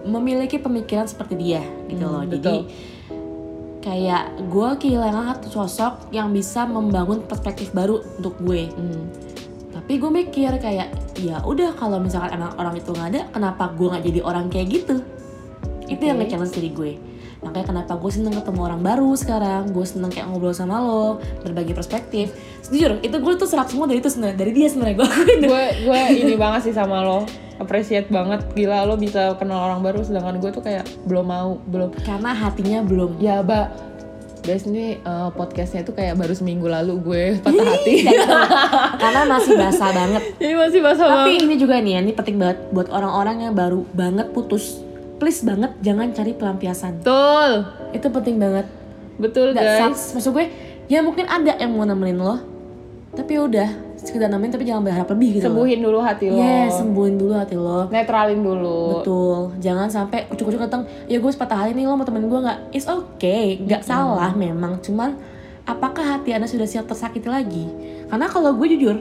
[0.01, 2.41] memiliki pemikiran seperti dia gitu Hmm, loh betul.
[2.41, 2.57] jadi
[3.81, 8.65] kayak gue kehilangan satu sosok yang bisa membangun perspektif baru untuk gue.
[8.67, 9.05] Hmm.
[9.71, 13.87] tapi gue mikir kayak ya udah kalau misalkan emang orang itu nggak ada kenapa gue
[13.89, 14.95] nggak jadi orang kayak gitu
[15.91, 16.91] itu yang nge-challenge diri gue.
[17.41, 21.73] Makanya kenapa gue seneng ketemu orang baru sekarang gue seneng kayak ngobrol sama lo berbagi
[21.73, 22.29] perspektif.
[22.63, 25.09] Jujur itu gue tuh serap semua dari itu sebenarnya dari dia sebenarnya gue.
[25.43, 27.25] Gue gue ini banget sih sama lo.
[27.57, 28.45] Appreciate banget.
[28.53, 31.97] Gila lo bisa kenal orang baru sedangkan gue tuh kayak belum mau belum.
[31.99, 33.17] Karena hatinya belum.
[33.17, 33.73] Ya ba.
[34.41, 37.93] Guys ini uh, podcastnya tuh kayak baru seminggu lalu gue patah hati.
[38.01, 38.41] Dan itu-
[38.97, 40.21] karena masih basah banget.
[40.37, 41.45] Ini masih basah tapi banget.
[41.45, 44.81] ini juga nih ya ini penting banget buat orang-orang yang baru banget putus
[45.21, 47.51] please banget jangan cari pelampiasan betul
[47.93, 48.65] itu penting banget
[49.21, 50.17] betul That guys sucks.
[50.17, 50.45] Maksud gue,
[50.89, 52.41] ya mungkin ada yang mau nemenin lo,
[53.13, 53.69] tapi ya udah
[54.01, 55.45] sekedar nemenin tapi jangan berharap lebih gitu.
[55.45, 56.41] sembuhin dulu hati lo.
[56.41, 57.85] Yes, sembuhin dulu hati lo.
[57.93, 60.89] netralin dulu Betul, jangan sampai ucuk-ucuk datang.
[61.05, 62.59] Ya gue sepatah hati nih lo mau temenin gue nggak?
[62.73, 64.81] It's okay, nggak salah memang.
[64.81, 65.13] Cuman
[65.69, 67.69] apakah hati anda sudah siap tersakiti lagi?
[68.09, 68.97] Karena kalau gue jujur,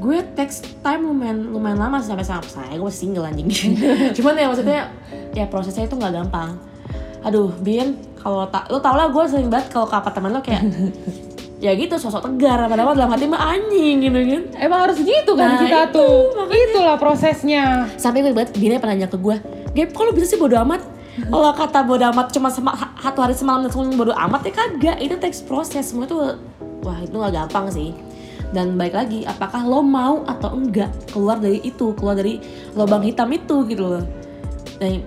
[0.00, 2.74] gue text time lumayan lumayan lama sampai sama saya.
[2.80, 3.52] Gue single anjing.
[4.16, 4.88] Cuman ya maksudnya
[5.36, 6.56] ya prosesnya itu nggak gampang.
[7.20, 10.64] Aduh, Bin, kalau tak lo tau lah gue sering banget kalau ke apartemen lo kayak
[11.64, 14.42] ya gitu sosok tegar padahal dalam hati mah anjing gitu kan.
[14.56, 16.16] Emang harus gitu kan Nah, kita itu, tuh.
[16.32, 16.64] makanya.
[16.72, 17.64] itulah prosesnya.
[18.00, 19.36] Sampai gue banget Dina pernah nanya ke gue
[19.70, 20.80] Gap kok lo bisa sih bodo amat?
[21.30, 24.96] Kalau kata bodo amat cuma satu hari semalam semalam bodo amat ya kagak.
[25.04, 26.40] Itu teks proses semua tuh
[26.80, 27.92] wah itu nggak gampang sih
[28.50, 32.42] dan baik lagi apakah lo mau atau enggak keluar dari itu keluar dari
[32.74, 34.04] lubang hitam itu gitu loh.
[34.80, 35.04] Dan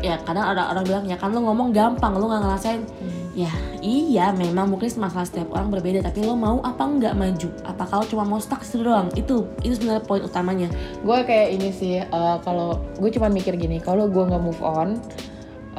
[0.00, 2.82] ya kadang ada orang bilang ya kan lo ngomong gampang lo nggak ngerasain.
[3.30, 7.48] Ya iya memang mungkin masalah setiap orang berbeda tapi lo mau apa enggak maju?
[7.62, 9.06] Apakah lo cuma mau stuck situ doang?
[9.14, 10.68] Itu itu sebenarnya poin utamanya.
[11.06, 14.98] Gue kayak ini sih eh, kalau gue cuma mikir gini kalau gue nggak move on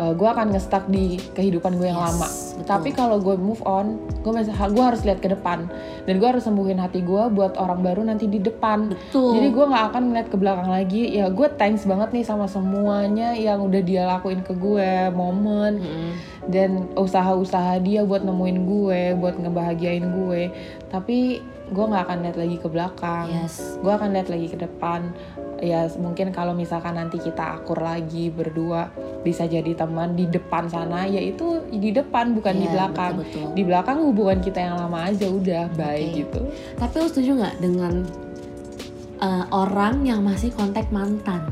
[0.01, 2.27] eh, gue akan ngestak di kehidupan gue yang Yes, lama.
[2.27, 2.65] betul.
[2.65, 5.65] tapi kalau gue move on gue masih gue harus lihat ke depan.
[6.01, 8.89] Dan gue harus sembuhin hati gue buat orang baru nanti di depan.
[8.89, 9.37] Betul.
[9.37, 11.03] Jadi gue nggak akan ngeliat ke belakang lagi.
[11.11, 15.77] Ya gue thanks banget nih sama semuanya yang udah dia lakuin ke gue momen.
[15.77, 16.13] Mm-mm.
[16.41, 20.49] dan usaha-usaha dia buat nemuin gue buat ngebahagiain gue
[20.89, 21.37] tapi
[21.71, 23.27] gue nggak akan lihat lagi ke belakang.
[23.31, 23.79] Yes.
[23.79, 25.15] Gue akan lihat lagi ke depan.
[25.61, 28.89] Ya mungkin kalau misalkan nanti kita akur lagi berdua
[29.21, 33.13] bisa jadi teman di depan sana ya itu di depan bukan di Iya, belakang.
[33.21, 33.53] betul-betul.
[33.53, 36.41] di belakang hubungan kita yang lama aja udah baik gitu.
[36.75, 37.93] Tapi lo setuju nggak dengan
[39.21, 41.45] uh, orang yang masih kontak mantan?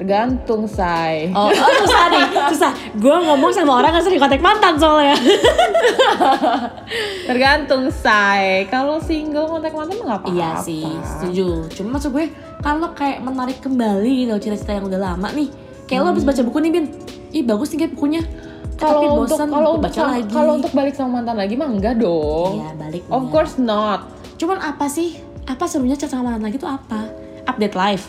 [0.00, 1.28] Tergantung, say.
[1.36, 2.72] Oh, oh susah nih, susah.
[2.96, 5.12] Gue ngomong sama orang yang sering kontak mantan soalnya.
[7.28, 8.64] Tergantung, say.
[8.72, 10.32] Kalau single kontak mantan mah nggak apa-apa.
[10.32, 11.68] Iya sih, setuju.
[11.76, 12.32] Cuma maksud gue,
[12.64, 15.52] kalau kayak menarik kembali gitu cerita-cerita yang udah lama nih.
[15.84, 16.84] Kayak lo habis baca buku nih, Bin.
[17.30, 18.22] Ih, bagus nih kayak bukunya.
[18.80, 20.32] Tapi Kalau untuk kalau untuk baca lagi.
[20.32, 22.56] kalau untuk balik sama mantan lagi mah enggak dong.
[22.56, 23.02] Iya, balik.
[23.04, 23.28] Of bener.
[23.28, 24.00] course not.
[24.40, 25.20] Cuman apa sih?
[25.44, 27.12] Apa serunya chat sama mantan lagi tuh apa?
[27.44, 28.04] Update live.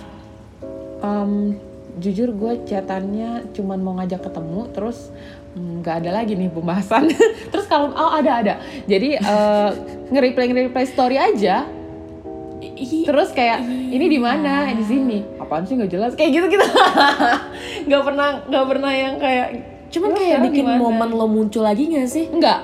[1.04, 1.60] Em,
[2.00, 5.12] jujur gue chatannya cuman mau ngajak ketemu terus
[5.58, 7.12] mm, nggak ada lagi nih pembahasan.
[7.52, 8.54] Terus kalau oh ada ada.
[8.88, 9.70] Jadi eh,
[10.14, 11.68] nge-reply nge-reply story aja.
[12.82, 14.70] Terus kayak ini di mana?
[14.72, 15.22] Di sini.
[15.38, 15.76] Apaan sih?
[15.76, 16.12] Nggak jelas.
[16.16, 16.66] Kayak gitu gitu
[17.90, 19.48] nggak pernah nggak pernah yang kayak
[19.92, 22.32] Cuman "Lo kayak bikin gimana?" momen lo muncul lagi gak sih?
[22.32, 22.64] enggak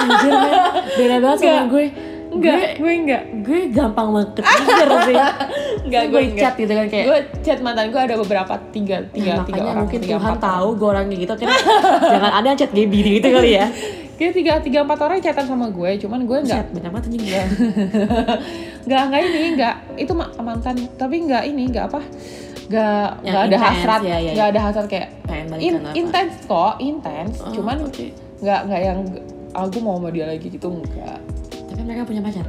[0.00, 0.54] Anjir, men.
[0.98, 1.86] beda banget sama gue.
[2.30, 2.56] Enggak.
[2.56, 3.22] Gue, gue enggak.
[3.42, 5.16] Gue gampang banget ke-trigger sih.
[5.86, 7.04] enggak gue gue chat gitu kan kayak.
[7.06, 10.68] gue chat mantan gue ada beberapa tiga tiga Nah, tiga orang mungkin tiga, Tuhan tahu
[10.78, 11.48] gue orang kayak gitu kan.
[12.14, 13.66] Jangan ada yang chat Gaby gitu kali ya.
[14.20, 16.60] Kayak tiga tiga empat orang chatan sama gue cuman gue enggak.
[16.60, 17.22] Chat banyak banget anjing.
[17.24, 17.42] Gue
[18.84, 22.00] nggak nggak ini nggak itu ma- mantan tapi nggak ini nggak apa.
[22.68, 24.52] Nggak Yang nggak ada intens, hasrat ya, ya, nggak ya.
[24.52, 25.08] ada hasrat kayak
[25.56, 27.40] in, intens kok intens.
[27.40, 28.06] Oh, cuman oke.
[28.44, 29.00] nggak nggak yang
[29.56, 31.18] aku mau sama dia lagi gitu enggak
[31.80, 32.44] tapi mereka punya pacar?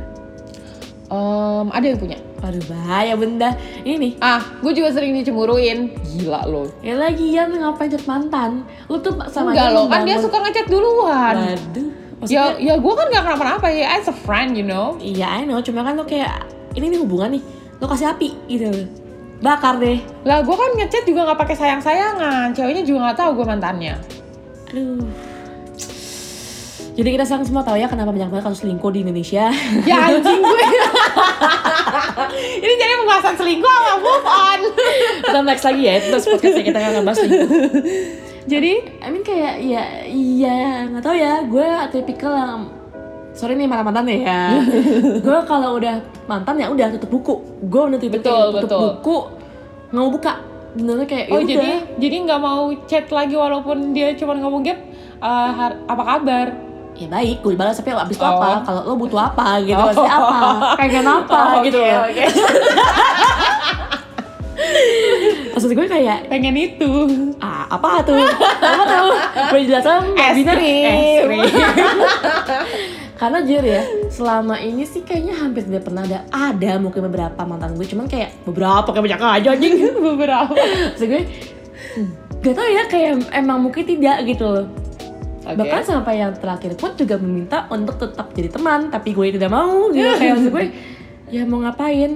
[1.12, 2.20] Em, ada yang punya.
[2.44, 3.56] Aduh bahaya benda
[3.88, 4.12] ini nih.
[4.20, 5.96] Ah gue juga sering dicemburuin.
[6.04, 8.68] Gila loh ya lagi ya ngapain chat mantan?
[8.92, 11.36] Lu tuh sama enggak loh kan dia suka ngechat duluan.
[11.40, 11.88] Waduh
[12.28, 13.88] ya maksudnya ya gue kan nggak kenapa-napa ya.
[13.96, 15.00] As a friend you know.
[15.00, 15.64] Iya I know.
[15.64, 16.44] Cuma kan lo kayak
[16.76, 17.44] ini nih hubungan nih.
[17.80, 18.68] Lo kasih api gitu.
[19.40, 20.04] Bakar deh.
[20.28, 22.52] Lah gue kan ngechat juga nggak pakai sayang-sayangan.
[22.52, 23.96] Ceweknya juga nggak tahu gue mantannya.
[24.76, 25.31] Aduh
[26.92, 29.48] jadi kita sekarang semua tahu ya kenapa banyak banget kasus selingkuh di Indonesia.
[29.88, 30.42] Ya anjing.
[30.44, 30.66] Gue
[32.64, 34.60] ini jadi pembahasan selingkuh sama move on.
[35.24, 37.50] Kita next lagi ya itu podcastnya kita nggak ngebahas selingkuh
[38.42, 38.72] jadi
[39.06, 41.34] I mean kayak ya iya nggak tahu ya.
[41.48, 42.62] Gue tipikal yang
[43.32, 44.60] sorry nih mana mantan ya.
[45.26, 47.36] Gue kalau udah mantan ya udah tutup buku.
[47.70, 48.82] Gue udah tipikal Betul, yang tutup betul.
[49.00, 49.18] buku
[49.92, 50.34] nggak mau buka.
[50.72, 51.80] Benernya kayak oh ya jadi udah.
[52.00, 54.80] jadi nggak mau chat lagi walaupun dia cuma ngomong gap
[55.22, 56.48] har- apa kabar
[56.94, 58.38] ya baik gue balas tapi abis itu Oh.
[58.38, 59.58] apa kalau lo butuh apa?
[59.60, 59.86] Gitu Oh.
[59.88, 60.40] maksudnya apa?
[60.78, 61.40] Pengen apa?
[61.58, 62.28] Oh, gitu oke, ya.
[65.52, 66.92] maksud gue kayak pengen itu.
[67.38, 68.22] Ah apa tuh?
[68.62, 69.10] Apa tuh?
[69.50, 71.42] Gue jelasin Es biner krim.
[73.22, 77.78] karena jujur ya selama ini sih kayaknya hampir tidak pernah ada ada mungkin beberapa mantan
[77.78, 79.74] gue cuman kayak beberapa kayak banyak aja anjing.
[80.10, 80.54] Beberapa.
[80.58, 81.22] Maksud gue
[82.02, 82.10] hmm,
[82.42, 84.66] gak tau ya kayak emang mungkin tidak gitu loh
[85.52, 85.60] Oke.
[85.62, 89.90] bahkan sampai yang terakhir pun juga meminta untuk tetap jadi teman tapi gue tidak mau
[89.90, 90.08] gitu.
[90.18, 90.66] Kayak maksud gue
[91.30, 92.12] ya mau ngapain?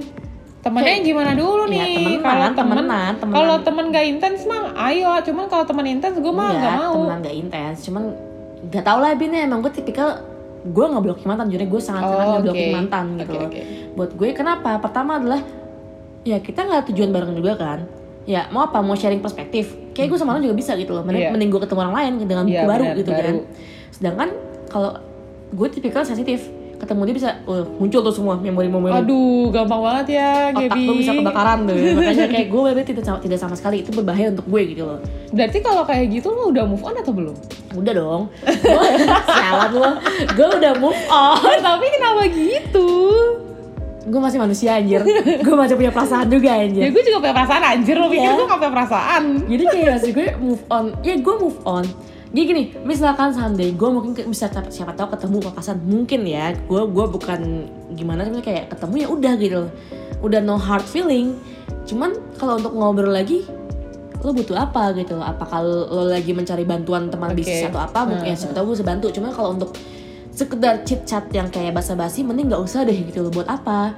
[0.58, 1.94] Temennya Kayak- gimana dulu Ya, nih?
[1.94, 5.10] temenan, kalau temen temenan, kalau temen gak intens mah ayo.
[5.22, 6.94] Cuman kalau temen intens gue mah Enggak, nggak mau.
[6.98, 7.76] teman gak intens.
[7.82, 8.02] Cuman
[8.66, 10.18] gak tau lah Bin ya, emang gue tipikal
[10.66, 12.74] gue nggak blocking mantan jujur gue sangat sangat Oh, nggak blocking oke.
[12.74, 13.46] mantan gitu loh.
[13.46, 13.60] oke.
[13.94, 14.70] buat gue kenapa?
[14.76, 15.40] Pertama adalah
[16.22, 17.78] ya kita nggak tujuan bareng juga kan
[18.26, 18.78] ya mau apa?
[18.78, 19.70] Mau sharing perspektif.
[19.90, 21.00] Kayak gue sama lo juga bisa gitu loh.
[21.00, 21.30] Mending, Iya.
[21.30, 23.22] mending gue ketemu orang lain dengan buku Iya, baru benar, gitu baru.
[23.22, 23.34] kan.
[23.88, 24.28] Sedangkan
[24.66, 24.90] kalau
[25.48, 26.42] gue tipikal sensitif.
[26.76, 28.92] Ketemu dia bisa uh, muncul tuh semua memori-memori.
[28.92, 31.72] Aduh gampang banget ya otak tuh bisa kebakaran tuh.
[31.96, 33.80] Makanya kayak gue bener tidak sama, tidak sama sekali.
[33.80, 35.00] Itu berbahaya untuk gue gitu loh.
[35.32, 37.32] Berarti kalau kayak gitu lo udah move on atau belum?
[37.72, 38.22] Udah dong.
[38.60, 38.92] Gua-
[39.24, 39.90] sialan lo
[40.28, 41.56] gue udah move on.
[41.64, 42.88] Tapi kenapa gitu
[44.06, 45.02] gue masih manusia anjir.
[45.42, 47.94] Gue masih punya perasaan juga ya anjir gue juga punya perasaan anjir.
[47.98, 48.32] Lo pikir Iya.
[48.34, 49.22] gue gak punya perasaan.
[49.44, 50.84] Jadi kayak maksud gue move on.
[51.02, 51.84] Ya gue move on.
[52.26, 56.82] Jadi gini misalkan someday gue mungkin bisa siapa, siapa tahu ketemu papasan mungkin ya gue
[56.84, 57.40] gue bukan
[57.92, 59.62] gimana sebenarnya kayak ketemu ya udah gitu.
[60.22, 61.34] Udah no hard feeling.
[61.84, 63.42] Cuman kalau untuk ngobrol lagi
[64.22, 65.14] lo butuh apa gitu?
[65.14, 67.42] Loh apa kalau lo lagi mencari bantuan teman Oke.
[67.42, 68.06] bisnis atau apa?
[68.06, 69.06] Mungkin ya siapa tahu gue bisa bantu.
[69.10, 69.70] Cuman kalau untuk
[70.36, 73.96] sekedar chit chat yang kayak basa-basi mending nggak usah deh gitu loh buat apa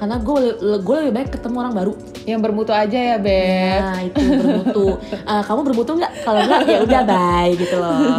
[0.00, 1.92] karena gue gue lebih baik ketemu orang baru
[2.24, 4.86] yang bermutu aja ya beb Nah itu bermutu.
[5.12, 6.12] Eh, kamu bermutu nggak?
[6.24, 8.16] Kalau nggak ya udah bye gitu loh.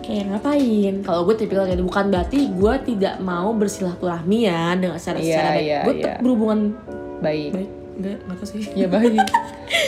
[0.00, 0.94] Kayak ngapain?
[1.04, 1.84] Kalau gue tipikal kayak gitu.
[1.84, 5.64] bukan berarti gue tidak mau bersilaturahmi ya dengan secara secara baik.
[5.68, 6.58] iya, gue tetap berhubungan
[7.20, 7.70] baik baik.
[7.98, 8.62] Enggak, enggak sih.
[8.78, 9.18] ya baik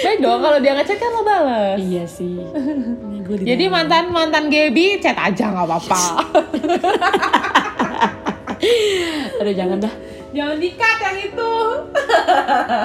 [0.03, 2.43] baik dong kalau dia ngechat kan lo balas iya sih.
[3.31, 6.03] Jadi mantan mantan Gaby chat aja nggak apa-apa
[9.41, 9.95] Aduh jangan dah.
[10.31, 11.53] jangan dikat yang itu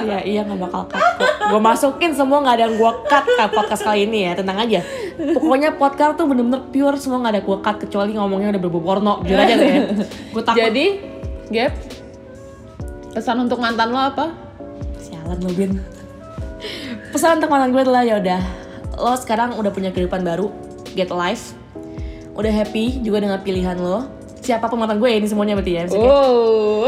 [0.06, 1.30] Iya iya nggak bakal cut kok.
[1.50, 4.38] Gue masukin semua nggak ada yang gue cut kan podcast kali ini ya.
[4.38, 4.80] Tenang aja.
[5.34, 9.26] Pokoknya podcast tuh bener-bener pure semua nggak ada gue cut kecuali ngomongnya udah berbau porno.
[9.26, 9.70] Jujur aja deh.
[10.30, 10.58] Gue takut.
[10.62, 10.86] jadi
[11.50, 11.72] Gap
[13.14, 14.45] pesan untuk mantan lo apa
[15.26, 15.72] Sialan lo Bin
[17.10, 18.38] pesan untuk mantan gue adalah ya udah
[18.96, 20.54] lo sekarang udah punya kehidupan baru
[20.94, 21.50] get life
[22.32, 24.06] udah happy juga dengan pilihan lo.
[24.38, 26.86] Siapa pun mantan gue ini semuanya berarti ya maksudnya kayak- Oh,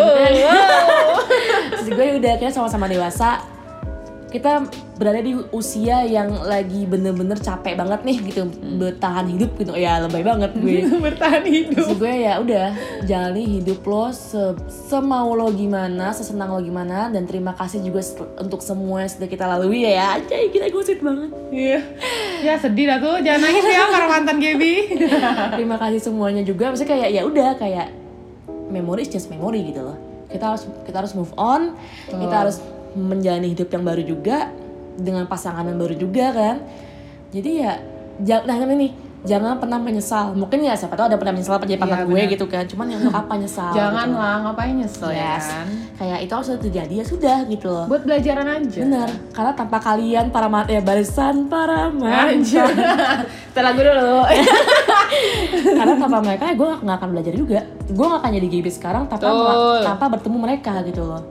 [1.73, 3.43] Terus gue udah kayak sama-sama dewasa.
[4.29, 4.63] Kita
[4.99, 8.51] berada di usia yang lagi bener-bener capek banget nih gitu
[8.83, 11.87] bertahan hidup gitu ya lebay banget gue bertahan hidup.
[11.87, 12.67] Terus gue ya udah
[13.07, 14.59] jalani hidup lo se
[14.91, 18.03] semau lo gimana, sesenang lo gimana dan terima kasih juga
[18.43, 20.07] untuk semua yang sudah kita lalui ya ya.
[20.19, 21.31] Anjay, kita gue sweet banget.
[21.55, 21.79] Iya.
[22.43, 24.75] Ya sedih dah tuh, jangan nangis ya para mantan Gaby.
[25.55, 26.75] terima kasih semuanya juga.
[26.75, 27.89] Maksudnya kayak ya udah kayak
[28.67, 29.95] memory is just memory gitu loh.
[30.27, 31.79] Kita harus kita harus move on.
[32.11, 32.59] Kita harus
[32.99, 34.51] menjalani hidup yang baru juga
[34.99, 36.57] dengan pasangan yang baru juga kan.
[37.31, 37.79] Jadi ya
[38.19, 38.89] jangan nah ini
[39.27, 40.31] jangan pernah menyesal.
[40.35, 42.33] Mungkin ya siapa tahu ada pernah menyesal jadi pacar Iya, gue benar.
[42.35, 42.65] gitu kan.
[42.67, 43.71] Cuman yang untuk apa nyesal?
[43.75, 44.19] Jangan gitu.
[44.19, 45.47] lah, ngapain nyesel ya Yes.
[45.51, 45.67] kan?
[45.99, 47.85] Kayak itu harus terjadi ya sudah gitu loh.
[47.91, 48.79] Buat belajaran aja.
[48.87, 52.47] Bener, karena tanpa kalian para mat ya barisan para mantan.
[53.51, 54.19] Setelah gue dulu.
[55.79, 57.61] karena tanpa mereka ya gue gak, akan belajar juga.
[57.91, 59.29] Gue gak akan jadi GB sekarang tanpa
[59.83, 61.23] tanpa bertemu mereka gitu loh.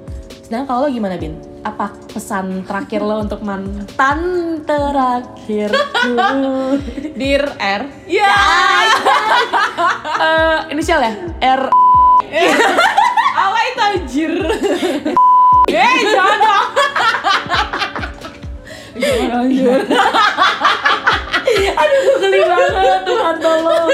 [0.47, 1.35] Sedangkan kalau lo gimana Bin?
[1.59, 4.19] Apa pesan terakhir lo untuk mantan
[4.63, 6.15] terakhirku?
[7.19, 7.83] Dir R.
[8.07, 8.31] Ya.
[10.17, 11.13] Eh, inisial ya?
[11.43, 11.69] R.
[13.43, 14.33] Apa itu anjir?
[15.69, 16.67] Eh, jangan dong.
[18.97, 19.79] Jangan anjir.
[21.75, 23.89] Aduh, geli banget Tuhan tolong.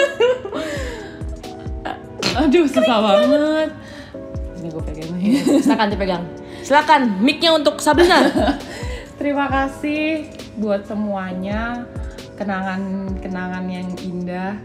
[2.46, 3.70] Aduh, susah banget.
[4.62, 5.12] Ini gue pegang
[5.60, 6.24] Silakan dipegang.
[6.64, 8.24] Silakan, mic-nya untuk Sabrina.
[9.20, 11.84] Terima kasih buat semuanya
[12.40, 14.56] kenangan-kenangan yang indah,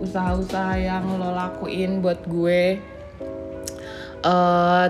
[0.00, 2.80] usaha-usaha yang lo lakuin buat gue.
[4.24, 4.86] Eh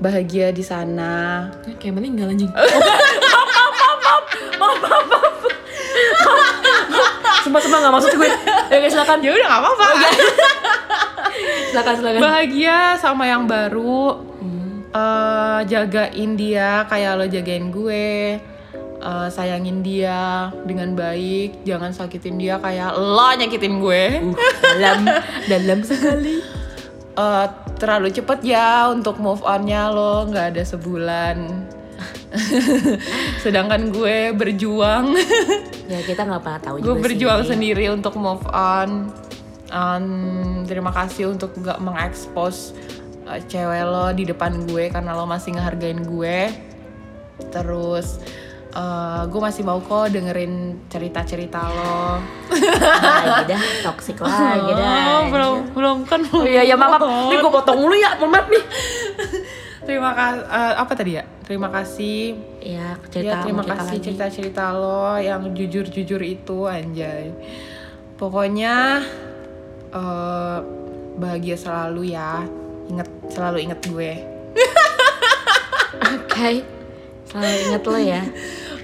[0.00, 1.48] bahagia di sana.
[1.80, 2.52] Kayak meninggal anjing.
[7.40, 8.30] Sumpah sumpah gak maksud gue.
[8.68, 9.18] Ya guys silakan.
[9.24, 9.86] Ya udah nggak apa-apa.
[11.72, 12.20] Silakan silakan.
[12.20, 14.29] Bahagia sama yang baru.
[14.90, 18.38] Eh, jagain dia kayak lo jagain gue.
[19.00, 21.62] Eh, sayangin dia dengan baik.
[21.62, 24.04] Jangan sakitin dia kayak lo nyakitin gue.
[24.18, 24.34] Uh,
[24.74, 25.06] dalam
[25.46, 26.42] dalam sekali.
[27.14, 27.46] Eh,
[27.78, 31.36] terlalu cepet ya untuk move onnya lo nggak ada sebulan.
[33.44, 35.18] Sedangkan gue berjuang,
[35.90, 37.54] Ya kita nggak pernah tahu gue berjuang sih.
[37.54, 39.10] sendiri untuk move on.
[39.70, 42.74] Um, terima kasih untuk nggak mengekspos
[43.30, 46.38] uh, cewek lo di depan gue karena lo masih ngehargain gue.
[47.54, 48.18] Terus
[48.74, 52.18] uh, gue masih mau kok dengerin cerita-cerita lo.
[52.50, 54.90] Lagi dah, toxic lagi dah.
[55.06, 56.20] Oh, belum belum kan.
[56.34, 57.00] Oh iya ya maaf.
[57.00, 58.64] Ini gue potong dulu ya, maaf nih.
[59.80, 60.44] Terima kasih.
[60.76, 61.24] apa tadi ya?
[61.50, 64.04] Terima kasih Ya, Ya, cerita terima sama kita kasih lagi.
[64.06, 67.32] cerita-cerita lo yang jujur-jujur itu anjay.
[68.20, 69.00] Pokoknya
[69.90, 70.58] eh,
[71.16, 72.44] bahagia selalu ya.
[72.90, 74.12] Ingat selalu inget gue.
[76.18, 76.50] Oke.
[77.30, 78.22] Selalu inget lo ya.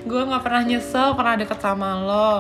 [0.07, 2.33] Gue nggak pernah nyesel pernah deket sama lo.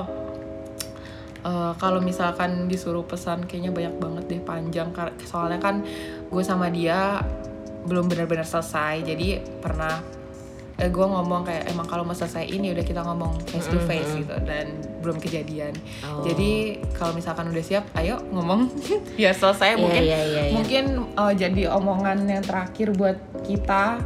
[1.46, 4.90] Eh, kalau misalkan disuruh pesan kayaknya banyak banget deh panjang
[5.22, 5.79] soalnya kan
[6.26, 7.22] gue sama dia
[7.87, 10.02] belum benar-benar selesai jadi pernah
[10.76, 14.12] eh, gue ngomong kayak emang kalau mau selesai ini udah kita ngomong face to face
[14.14, 14.66] gitu dan
[14.98, 16.20] belum kejadian Oh.
[16.20, 16.50] jadi
[16.92, 18.68] kalau misalkan udah siap ayo ngomong
[19.18, 20.52] biar selesai Iya, mungkin iya, iya, iya.
[20.52, 24.00] mungkin eh, jadi omongan yang terakhir buat kita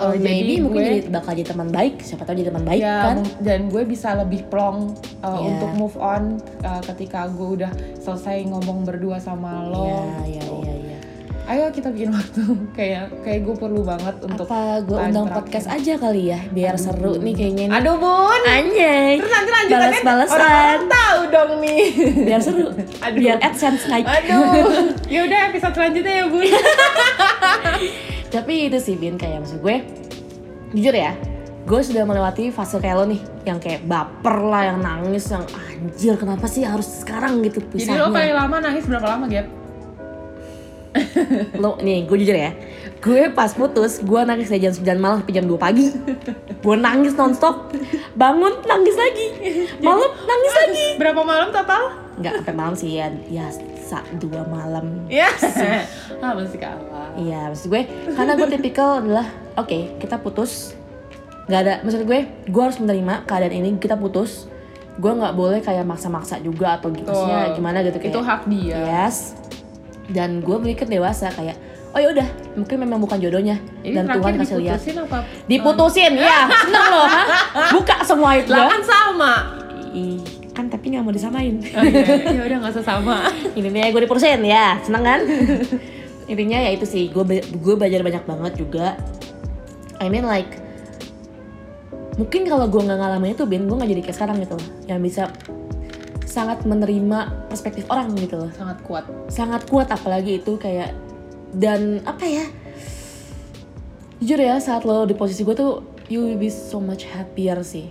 [0.00, 2.00] Oh, maybe jadi mungkin gue- jadi bakal jadi teman baik.
[2.00, 3.18] Siapa tahu jadi teman baik ya, kan?
[3.38, 5.44] dan gue bisa lebih plong uh, Iya.
[5.44, 6.22] untuk move on
[6.64, 7.68] uh, ketika gue udah
[8.00, 9.84] selesai ngomong berdua sama lo.
[10.24, 10.56] Gitu.
[10.64, 10.89] iya, iya.
[11.44, 12.42] Ayo kita bikin waktu
[12.78, 15.38] kayak kayak gue perlu banget untuk Apa gue undang terakhir.
[15.42, 17.76] podcast aja kali ya, biar seru nih kayaknya nih.
[17.76, 19.18] Aduh bun, Anjay.
[19.18, 20.36] terus nanti lanjutannya Balas-balasan.
[20.36, 21.82] orang-orang tahu dong nih.
[22.28, 22.64] Biar seru.
[23.00, 23.18] Aduh.
[23.18, 24.06] Biar AdSense naik.
[24.06, 24.46] Aduh,
[25.14, 26.46] ya udah episode selanjutnya ya bun.
[28.30, 29.82] Tapi itu sih Bin kayak maksud gue
[30.70, 31.18] Jujur ya
[31.66, 36.14] Gue sudah melewati fase kayak lo nih Yang kayak baper lah, yang nangis Yang anjir
[36.14, 39.46] kenapa sih harus sekarang gitu Jadi lo paling pisahnya lama nangis berapa lama Gap?
[41.56, 42.50] Lo nih gue jujur ya.
[43.00, 45.88] Gue pas putus, gue nangis dari jam 9 malam sampai jam 2 pagi.
[46.60, 47.72] Gue nangis nonstop.
[48.12, 49.26] Bangun, nangis lagi.
[49.80, 50.86] Malam, nangis lagi.
[51.00, 51.96] Berapa malam total?
[52.20, 53.48] Nggak sampai malam sih ya Ya,
[53.80, 55.08] sa dua malam.
[55.08, 55.32] Ya,
[56.22, 57.10] ah masih kalah.
[57.16, 57.82] Iya, maksud gue
[58.12, 59.26] karena gue tipikal adalah
[59.56, 60.76] oke kita putus.
[61.48, 64.46] Nggak ada maksud gue gue harus menerima keadaan ini kita putus.
[65.00, 67.56] Gue nggak boleh kayak maksa-maksa juga atau gitu Betul.
[67.56, 68.78] gimana gitu kayak Itu hak dia.
[69.00, 69.32] yes
[70.10, 71.54] dan gue berpikir dewasa kayak
[71.90, 75.18] oh ya udah mungkin memang bukan jodohnya Ini dan Tuhan kasih lihat diputusin apa?
[75.46, 77.26] diputusin ya seneng loh hah?
[77.70, 79.32] buka semua itu Lah kan sama.
[79.90, 82.30] Ih, kan tapi nggak mau disamain Oh, iya.
[82.30, 83.26] ya udah nggak usah sama.
[83.52, 85.20] ini nih gue diputusin ya seneng kan
[86.30, 88.94] intinya ya itu sih gue gue belajar banyak banget juga
[89.98, 90.62] I mean like
[92.14, 94.56] mungkin kalau gue nggak ngalamin itu bin gue nggak jadi kayak sekarang gitu
[94.86, 95.26] yang bisa
[96.30, 99.04] sangat menerima perspektif orang gitu loh Sangat kuat.
[99.26, 100.94] sangat kuat apalagi itu kayak
[101.52, 102.46] dan apa ya
[104.18, 107.90] jujur ya saat lo di posisi gue tuh you will be so much happier sih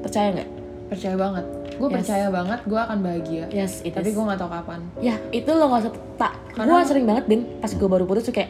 [0.00, 0.50] percaya nggak
[0.88, 1.44] Percaya banget.
[1.76, 2.00] Gue Yes.
[2.00, 3.44] percaya banget gue akan bahagia.
[3.50, 4.80] yes it Tapi gue nggak tahu kapan.
[4.98, 8.32] ya itu lo nggak usah tak gue sering banget bin pas gue baru putus tuh
[8.32, 8.48] kayak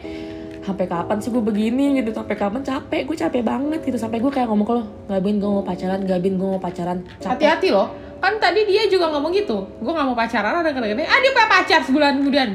[0.61, 4.27] sampai kapan sih gue begini gitu sampai kapan capek gue capek banget gitu sampai gue
[4.29, 7.67] kayak ngomong ke lo nggak bin gue mau pacaran nggak bin gue mau pacaran Hati-hati
[7.69, 7.87] loh.
[8.19, 9.63] Kan tadi dia juga ngomong gitu.
[9.79, 12.49] Gue nggak mau pacaran ada kata ah dia punya pacar sebulan kemudian.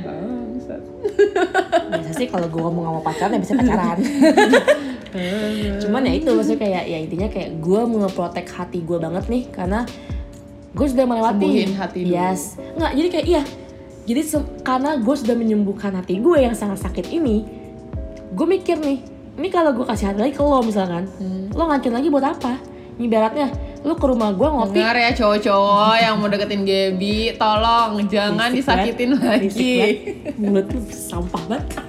[1.90, 3.98] Biasa sih kalau gue ngomong nggak mau pacaran ya bisa pacaran
[5.78, 9.46] cuman ya itu maksudnya kayak ya intinya kayak gue mau ngeprotek hati gue banget nih
[9.46, 9.86] karena
[10.74, 12.10] gue sudah melewati Sembuhin hati dulu.
[12.10, 12.40] yes
[12.74, 13.42] nggak jadi kayak iya
[14.04, 14.20] jadi
[14.66, 17.46] karena gue sudah menyembuhkan hati gue yang sangat sakit ini
[18.34, 18.98] gue mikir nih
[19.38, 21.46] ini kalau gue kasih hati lagi ke lo misalkan Hmm.
[21.54, 22.58] lo ngancurin lagi buat apa
[22.98, 23.54] ibaratnya
[23.84, 28.64] lo ke rumah gue ngopi Dengar ya cowok-cowok yang mau deketin Gaby, tolong jangan Berisik
[28.64, 29.76] disakitin lagi.
[29.76, 29.92] banget.
[30.40, 31.64] mulut lu sampah banget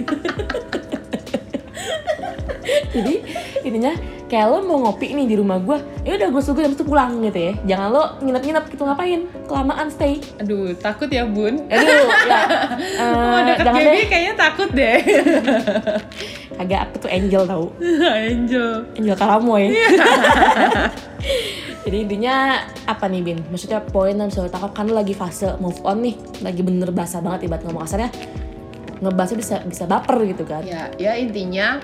[2.91, 3.15] jadi
[3.63, 3.93] intinya
[4.35, 7.39] kayak lo mau ngopi nih di rumah gue ya udah gue habis itu pulang gitu
[7.39, 7.53] ya.
[7.63, 9.31] Jangan lo nginep-nginep gitu ngapain?
[9.47, 10.19] Kelamaan stay.
[10.43, 11.63] Aduh, takut ya bun.
[11.71, 12.03] aduh ya.
[12.75, 14.07] Eh, Mau deket jangan Gaby deh.
[14.11, 14.97] kayaknya takut deh.
[16.61, 17.65] agak aku tuh angel tau.
[18.35, 18.67] Angel.
[18.99, 19.71] angel karamoy.
[21.87, 23.39] Jadi intinya apa nih bin?
[23.47, 26.19] Maksudnya poin yang bisa lo tangkap kan lo lagi fase move on nih.
[26.43, 28.11] Lagi bener basah banget ibarat ngomong kasarnya.
[28.99, 30.67] Ngebahasnya bisa bisa baper gitu kan.
[30.67, 31.79] Ya, ya intinya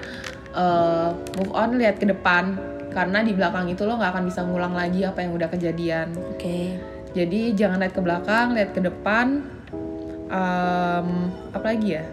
[0.56, 2.60] eh, move on lihat ke depan
[2.92, 6.12] karena di belakang itu lo nggak akan bisa ngulang lagi apa yang udah kejadian.
[6.36, 6.60] oke
[7.12, 9.44] Jadi jangan lihat ke belakang, lihat ke depan.
[10.32, 11.08] Em,
[11.52, 12.08] apa lagi ya?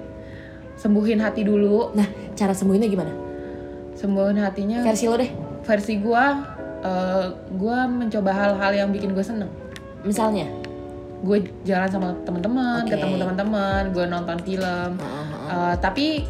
[0.74, 1.94] Sembuhin hati dulu.
[1.94, 3.12] Nah, cara sembuhinnya gimana?
[3.94, 4.82] Sembuhin hatinya.
[4.82, 5.30] Versi lo deh.
[5.62, 6.42] Versi gua,
[6.82, 9.50] eh, gua mencoba hal-hal yang bikin gue seneng.
[10.02, 10.50] Misalnya.
[11.18, 12.94] Gue jalan sama teman-teman, Oke.
[12.94, 14.90] ketemu teman-teman, gue nonton film.
[15.50, 16.26] Eh, tapi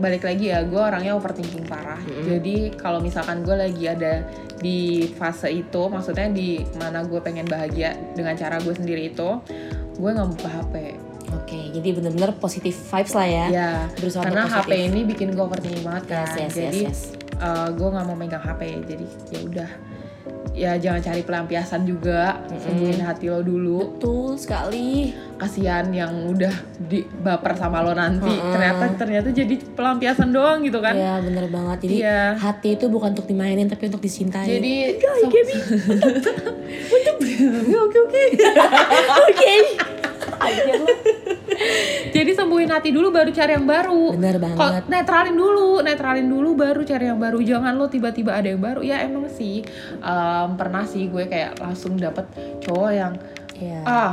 [0.00, 2.00] balik lagi ya, gue orangnya overthinking parah.
[2.00, 2.24] Mm-mm.
[2.24, 4.24] Jadi kalau misalkan gue lagi ada
[4.62, 9.28] di fase itu, maksudnya di mana gue pengen bahagia dengan cara gue sendiri itu,
[9.98, 10.74] gue nggak buka HP.
[11.32, 13.46] Oke, jadi bener-bener positif vibes lah ya.
[13.48, 16.28] Ya, Berusaha karena HP ini bikin gue overthinking banget kan.
[16.28, 17.00] Yes, yes, jadi yes,
[17.40, 17.70] yes.
[17.72, 18.84] gue nggak mau megang HP.
[18.84, 19.70] Jadi ya udah,
[20.52, 22.44] ya jangan cari pelampiasan juga.
[22.52, 23.96] Sembuhin hati lo dulu.
[23.96, 25.10] Betul sekali.
[25.34, 28.30] Kasihan yang udah di baper sama lo nanti.
[28.30, 28.52] Mm-mm.
[28.52, 30.94] Ternyata ternyata jadi pelampiasan doang gitu kan.
[30.94, 31.78] Iya, bener banget.
[31.82, 32.36] Jadi Iya.
[32.36, 34.46] hati itu bukan untuk dimainin tapi untuk dicintai.
[34.46, 34.72] Jadi
[37.74, 38.22] oke oke.
[39.24, 39.52] Oke.
[40.42, 40.86] Ajar lo.
[42.10, 44.12] Jadi sembuhin hati dulu baru cari yang baru.
[44.12, 44.84] Bener banget.
[44.86, 47.38] netralin dulu, netralin dulu baru cari yang baru.
[47.38, 48.80] Jangan lo tiba-tiba ada yang baru.
[48.80, 49.64] Ya emang sih
[49.98, 52.26] em, pernah sih gue kayak langsung dapet
[52.60, 53.12] cowok yang
[53.54, 53.80] Iya.
[53.84, 54.12] ah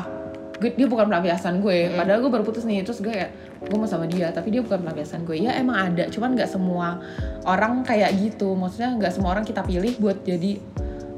[0.56, 1.90] gue- dia bukan pelampiasan gue.
[1.92, 4.80] Padahal gue baru putus nih terus gue kayak gue mau sama dia tapi dia bukan
[4.80, 5.36] pelampiasan gue.
[5.40, 7.00] Ya emang ada, cuman nggak semua
[7.44, 8.54] orang kayak gitu.
[8.54, 10.60] Maksudnya nggak semua orang kita pilih buat jadi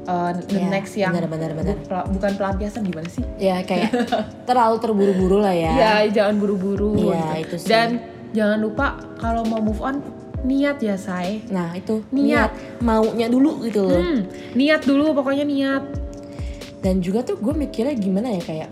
[0.04, 1.76] uh, the Iya, next yang benar, benar, benar.
[2.08, 3.22] bukan pelampiasan gimana sih?
[3.36, 3.90] Ya kayak
[4.48, 5.72] terlalu terburu-buru lah ya.
[5.72, 6.94] Iya, jangan buru-buru.
[7.10, 7.54] Iya, gitu.
[7.54, 7.68] itu sih.
[7.68, 7.88] Dan
[8.32, 8.86] jangan lupa
[9.16, 10.00] kalau mau move on
[10.42, 11.38] niat ya say.
[11.48, 12.50] Nah, itu Niat.
[12.50, 12.50] niat
[12.80, 13.94] maunya dulu gitu loh.
[13.96, 15.84] Hmm, niat dulu pokoknya niat.
[16.82, 18.70] dan juga tuh gue mikirnya gimana ya kayak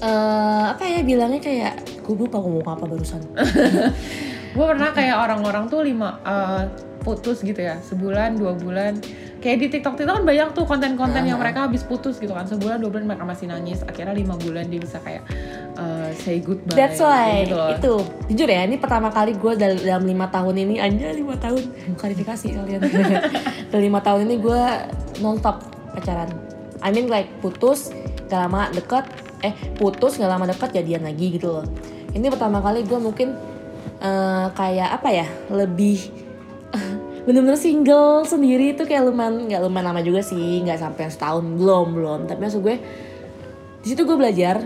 [0.00, 3.20] eh apa ya bilangnya kayak gue lupa ngomong apa barusan
[4.54, 6.66] Gue pernah kayak orang-orang tuh lima uh,
[7.02, 8.98] putus gitu ya sebulan dua bulan.
[9.40, 12.44] Kayak di TikTok TikTok kan banyak tuh konten-konten yang mereka habis putus gitu kan.
[12.44, 13.80] Sebulan dua bulan mereka masih nangis.
[13.88, 15.24] Akhirnya lima bulan dia bisa kayak
[15.80, 16.76] uh, say goodbye.
[16.76, 17.48] That's why.
[17.48, 17.72] gitu loh.
[17.72, 17.94] itu.
[18.28, 20.74] Jujur ya ini pertama kali gue dalam, dalam lima tahun ini.
[20.76, 21.62] Aja lima tahun.
[21.96, 22.80] Klarifikasi kalian.
[23.70, 24.62] Dalam lima tahun ini gue
[25.24, 25.62] nonstop
[25.96, 26.28] pacaran.
[26.84, 27.92] I mean like putus
[28.30, 29.04] gak lama deket
[29.42, 31.66] eh putus gak lama deket jadian lagi gitu loh.
[32.12, 33.38] Ini pertama kali gue mungkin
[34.02, 36.29] eh, kayak apa ya lebih
[37.30, 41.94] bener-bener single sendiri itu kayak lumayan nggak lumayan lama juga sih nggak sampai setahun belum
[41.94, 42.20] belum.
[42.26, 42.76] Tapi maksud gue
[43.80, 44.58] di situ gue belajar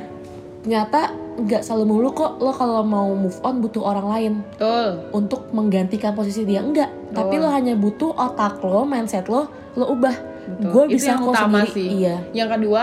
[0.65, 1.13] ternyata
[1.45, 4.33] nggak selalu mulu kok lo kalau mau move on butuh orang lain.
[4.57, 5.13] Betul.
[5.13, 9.45] untuk menggantikan posisi dia enggak tapi lo hanya butuh otak lo mindset lo
[9.77, 10.17] lo ubah.
[10.57, 10.73] Betul.
[10.73, 11.89] gue bisa yang utama sendiri sih.
[12.01, 12.17] iya.
[12.33, 12.83] Yang kedua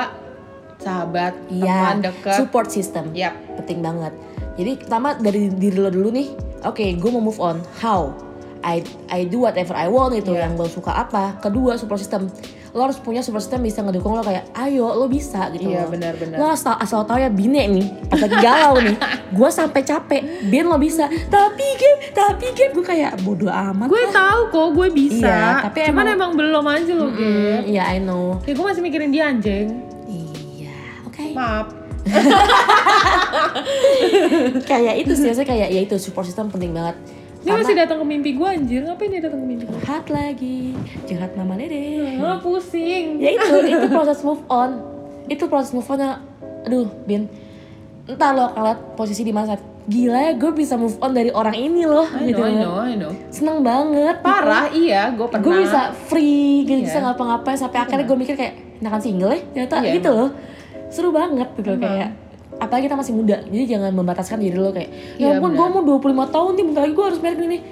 [0.81, 1.93] sahabat, iya.
[1.93, 2.37] teman dekat.
[2.37, 3.09] support system.
[3.17, 3.33] Yap.
[3.57, 4.13] penting banget.
[4.61, 6.29] Jadi pertama dari diri lo dulu nih.
[6.69, 7.57] Oke gue mau move on.
[7.81, 8.30] How
[8.61, 10.45] I I do whatever I want gitu Iya.
[10.45, 11.37] yang lo suka apa.
[11.37, 12.29] Kedua support system.
[12.71, 15.91] Lo harus punya support system bisa ngedukung lo kayak ayo lo bisa gitu Iya, loh.
[15.91, 16.37] benar-benar.
[16.37, 18.95] lo asal, asal tau ya bine nih pas lagi galau nih
[19.35, 21.03] gue sampai capek bin lo bisa.
[21.27, 25.27] Tapi game tapi game gue kayak bodoh amat gue tahu kok gue bisa.
[25.27, 28.39] Iya, tapi cuman emang- emang, belum aja Mm, Gap iya I know.
[28.41, 29.67] Ya gue masih mikirin dia anjing.
[30.07, 30.71] Iya
[31.03, 31.23] oke.
[31.33, 31.67] Maaf.
[34.63, 36.95] Kayak itu sih saya kayak ya itu support system penting banget
[37.41, 40.59] dia masih datang ke mimpi gue anjir ngapain dia datang ke mimpi gue curhat lagi
[41.03, 44.77] curhat mama dede ah, pusing ya itu itu proses move on
[45.25, 46.21] itu proses move onnya
[46.61, 47.25] aduh bin
[48.03, 51.55] entah lo lihat posisi di mana saat gila ya gue bisa move on dari orang
[51.55, 52.61] ini loh I gitu know, I loh.
[52.61, 53.11] know, I know.
[53.27, 54.27] seneng banget gitu.
[54.27, 55.41] Parah, iya, gue pernah.
[55.41, 56.85] gue bisa free gitu Iya.
[56.85, 60.29] bisa ngapa-ngapain sampai akhirnya gue mikir kayak enakan single ya ternyata Iya, gitu loh
[60.87, 61.81] seru banget gitu Emang.
[61.81, 62.09] kayak
[62.57, 65.81] apalagi kita masih muda jadi jangan membataskan diri lo kayak ya Iya, ampun gue mau
[65.81, 67.63] 25 tahun nih bentar lagi gue harus married nih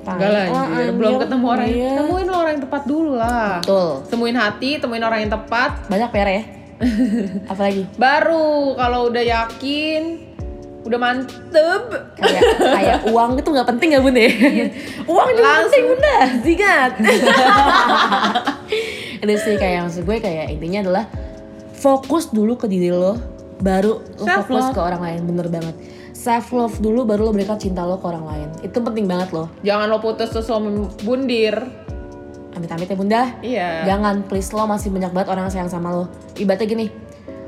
[0.00, 0.92] Enggak lah, Ah, anjir.
[0.94, 1.20] belum anjir.
[1.22, 1.92] ketemu orang Iya.
[1.94, 3.50] temuin lo orang yang tepat dulu lah.
[3.60, 5.70] betul Temuin hati, temuin orang yang tepat.
[5.86, 6.42] banyak PR ya
[7.52, 10.02] apalagi Baru kalau udah yakin,
[10.80, 11.82] udah mantep,
[12.14, 14.30] kayak kayak uang itu nggak penting ya bun ya
[15.12, 15.66] uang juga Langsung.
[15.66, 16.92] penting bunda sikat.
[19.18, 21.04] itu sih kayak maksud gue kayak intinya adalah
[21.74, 23.18] fokus dulu ke diri lo
[23.58, 24.74] baru lo Self fokus love.
[24.74, 25.74] ke orang lain bener banget
[26.12, 29.46] self love dulu baru lo berikan cinta lo ke orang lain itu penting banget lo
[29.60, 30.58] Jangan lo putus terus lo
[31.00, 31.54] bundir.
[32.50, 33.68] amit-amit ya bunda Iya.
[33.86, 36.04] jangan please lo masih banyak banget orang yang sayang sama lo
[36.34, 36.86] ibaratnya gini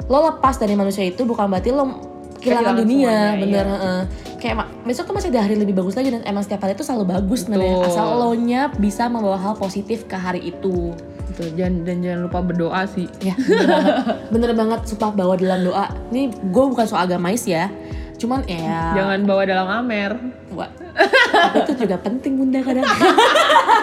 [0.06, 1.98] lo lepas dari manusia itu bukan berarti lo
[2.38, 3.74] kehilangan dunia semuanya, bener iya.
[3.74, 4.00] heeh.
[4.38, 7.04] kayak besok tuh masih ada hari lebih bagus lagi dan emang setiap hari itu selalu
[7.10, 7.88] bagus sebenarnya Betul.
[7.90, 10.94] asal lo nya bisa membawa hal positif ke hari itu
[11.40, 13.08] Betul, jangan, dan jangan lupa berdoa sih.
[13.24, 14.28] Ya, bener banget.
[14.28, 15.88] Bener banget, sumpah bawa dalam doa.
[16.12, 17.72] Ini gue bukan soal agamais ya.
[18.20, 18.92] Cuman ya...
[18.92, 20.20] Jangan bawa dalam amer.
[20.52, 20.68] Wah,
[21.64, 22.84] itu juga penting bunda kadang.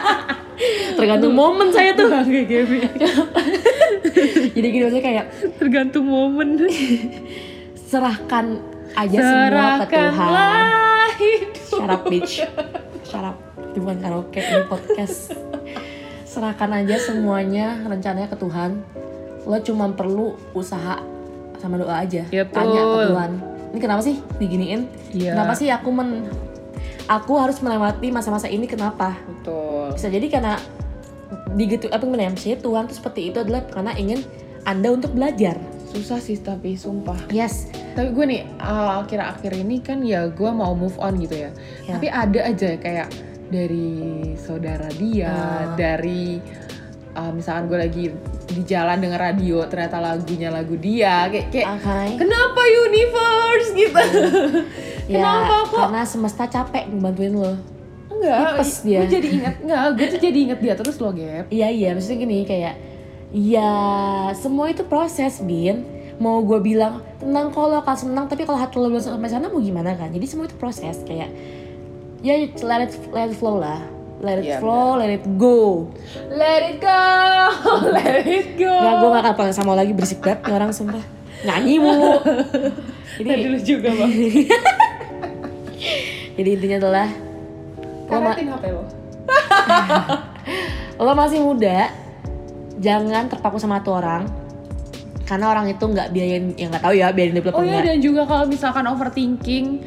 [1.02, 2.14] Tergantung momen saya tuh.
[4.54, 5.26] Jadi gini maksudnya kayak
[5.58, 6.62] Tergantung momen.
[7.90, 8.62] serahkan
[8.94, 10.66] aja semua ke Tuhan.
[11.18, 11.66] Hidup.
[11.74, 12.46] Shut up bitch.
[13.02, 13.38] Shut up.
[13.74, 15.34] Itu bukan karaoke, ini podcast.
[16.38, 18.86] Serahkan aja semuanya rencananya ke Tuhan.
[19.50, 21.02] Lo cuma perlu usaha
[21.58, 22.30] sama doa aja.
[22.30, 22.98] Ya, Tanya ke.
[23.10, 23.32] Tuhan.
[23.74, 24.86] Ini kenapa sih diginiin?
[25.18, 25.34] Iya.
[25.34, 26.30] Kenapa sih aku men
[27.10, 29.18] aku harus melewati masa-masa ini kenapa?
[29.26, 29.98] Betul.
[29.98, 30.62] Bisa jadi karena
[31.58, 32.32] digitu apa gimana ya?
[32.38, 34.22] Maksudnya Tuhan tuh seperti itu adalah karena ingin
[34.62, 35.58] Anda untuk belajar.
[35.90, 37.34] Susah sih tapi sumpah.
[37.34, 37.74] Yes.
[37.98, 41.52] Tapi gue nih uh, akhir-akhir ini kan ya gue mau move on gitu ya.
[41.90, 41.98] Ya.
[41.98, 43.10] Tapi ada aja kayak
[43.48, 43.96] dari
[44.36, 45.74] saudara dia, Ah.
[45.74, 46.40] dari
[47.14, 48.04] uh, misalkan gue lagi
[48.48, 52.00] di jalan denger radio ternyata lagunya lagu dia kayak kayak Oke.
[52.18, 54.02] kenapa universe gitu.
[55.08, 55.80] Ya, Kenapa kok?
[55.82, 57.56] karena semesta capek ngebantuin lo.
[58.12, 59.00] Enggak, Tipes dia.
[59.00, 61.48] gue jadi inget enggak, gue tuh jadi inget dia terus lo Gap.
[61.48, 62.76] Iya iya, maksudnya gini kayak
[63.32, 63.72] ya
[64.34, 65.88] semua itu proses, Bin.
[66.18, 69.48] Mau gue bilang tenang kok lo akan senang, tapi kalau hati lo belum sampai sana
[69.48, 70.10] mau gimana kan?
[70.10, 71.32] Jadi semua itu proses kayak
[72.26, 72.34] ya
[72.66, 73.78] let it let it flow lah.
[74.18, 75.86] Let it Iya, flow, let it go.
[76.34, 77.06] Let it go,
[77.94, 78.74] let it go.
[78.74, 81.06] Nggak, gue gak akan sama lagi berisik banget nih orang sumpah.
[81.46, 82.18] Nyanyi mulu.
[83.18, 84.10] Tadi Jadi, lu juga bang.
[86.38, 87.08] jadi intinya adalah
[88.10, 88.82] lo, ma- lo.
[91.02, 91.90] lo masih muda,
[92.78, 94.30] jangan terpaku sama satu orang.
[95.26, 98.24] Karena orang itu nggak biayain, yang nggak tahu ya biayain develop Oh iya dan juga
[98.30, 99.82] kalau misalkan overthinking,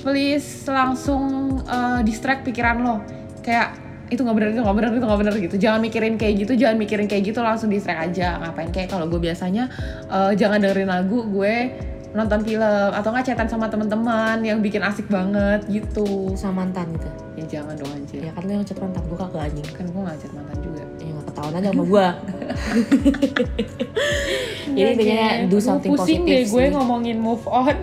[0.00, 2.96] please langsung uh, distract pikiran lo.
[3.40, 3.76] Kayak
[4.10, 5.56] itu nggak benar, itu nggak benar, itu nggak benar gitu.
[5.56, 8.42] Jangan mikirin kayak gitu, jangan mikirin kayak gitu, langsung distract aja.
[8.42, 9.70] Ngapain kayak kalau gue biasanya
[10.10, 11.54] uh, jangan dengerin lagu, gue
[12.10, 16.34] nonton film atau nggak chatan sama teman-teman yang bikin asik banget gitu.
[16.34, 17.08] sama mantan gitu.
[17.38, 18.20] Ya jangan dong anjir.
[18.26, 19.68] Ya kan lo yang chat mantan gue kagak anjing.
[19.70, 20.82] Kan gue nggak chat mantan juga.
[20.98, 22.06] Ya nggak ketahuan aja sama gue.
[24.70, 26.74] Jadi intinya do something Pusing positif deh gue sih.
[26.74, 27.76] ngomongin move on.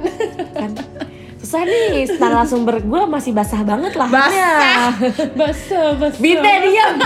[0.51, 0.71] kan.
[1.47, 4.11] Susah nih, setelah langsung ber gue masih basah banget lah.
[4.11, 4.91] Basah.
[5.31, 6.19] Basa, basa.
[6.19, 6.99] Binte diam.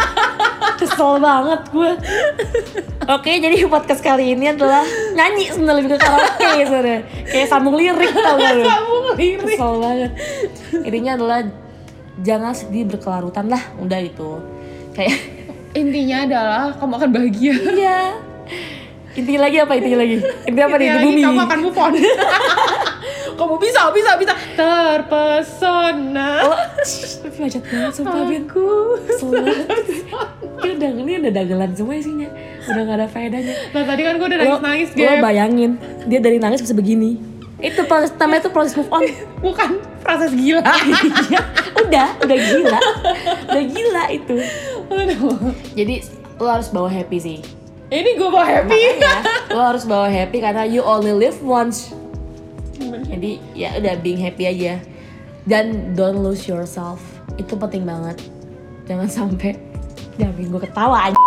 [0.82, 1.92] Kesel banget gue.
[3.06, 4.82] Oke, jadi podcast kali ini adalah
[5.14, 7.00] nyanyi sebenarnya lebih ke karaoke sebenarnya.
[7.30, 8.66] Kayak sambung lirik tau gak lu?
[8.66, 9.46] Sambung lirik.
[9.46, 10.12] Kesel banget.
[10.90, 11.40] Intinya adalah
[12.26, 14.42] jangan sedih berkelarutan lah, udah itu.
[14.98, 15.22] Kayak
[15.78, 17.54] Intinya adalah kamu akan bahagia.
[17.78, 18.00] iya.
[19.14, 20.18] Intinya lagi apa intinya lagi?
[20.50, 20.88] Intinya apa nih?
[20.90, 21.22] Intinya Di lagi bumi.
[21.30, 21.94] kamu akan move on.
[23.34, 24.34] Kamu bisa, bisa, bisa.
[24.54, 26.30] Terpesona.
[26.46, 26.58] Oh,
[27.22, 28.44] tapi macet banget sumpah Bin.
[28.46, 28.70] Aku.
[30.62, 32.30] Ini udah, ini udah dagelan semua isinya.
[32.70, 33.54] Udah gak ada faedahnya.
[33.74, 35.24] Nah tadi kan gue udah Lo, nangis-nangis, lo Gap.
[35.26, 35.72] bayangin,
[36.06, 37.18] dia dari nangis bisa begini.
[37.62, 39.02] Itu proses namanya itu proses move on.
[39.42, 39.70] Bukan
[40.02, 40.62] proses gila.
[41.30, 41.42] Iya,
[41.78, 42.80] udah, udah gila.
[43.50, 44.36] Udah gila itu.
[44.90, 45.38] Aduh.
[45.74, 45.96] Jadi
[46.38, 47.38] lo harus bawa happy sih.
[47.92, 48.72] Ini gue bawa happy.
[48.72, 49.14] Makanya,
[49.54, 51.94] lo harus bawa happy karena you only live once.
[53.12, 54.80] Jadi ya udah being happy aja.
[55.44, 57.04] Dan don't lose yourself.
[57.36, 58.24] Itu penting banget.
[58.88, 59.60] Jangan sampai
[60.16, 61.20] jangan bikin gue ketawa aja.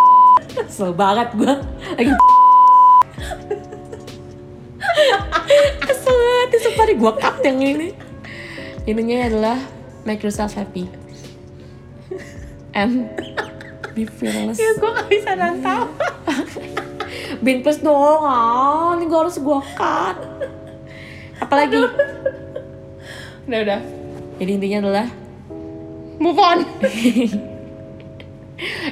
[0.64, 1.54] Kesel banget gue.
[2.00, 2.10] Lagi
[5.86, 7.88] Kesel banget sumpah gue cut yang ini.
[8.84, 9.58] Ininya adalah
[10.08, 10.88] make yourself happy.
[12.74, 13.12] And
[13.94, 14.58] be fearless.
[14.58, 15.88] Ya gue gak bisa nantau.
[17.44, 18.96] Bin plus dong, ah.
[18.96, 20.16] ini gue harus gue cut.
[21.40, 21.82] Apalagi?
[23.48, 23.80] Udah udah.
[24.38, 25.06] Jadi intinya adalah
[26.18, 26.58] Move on.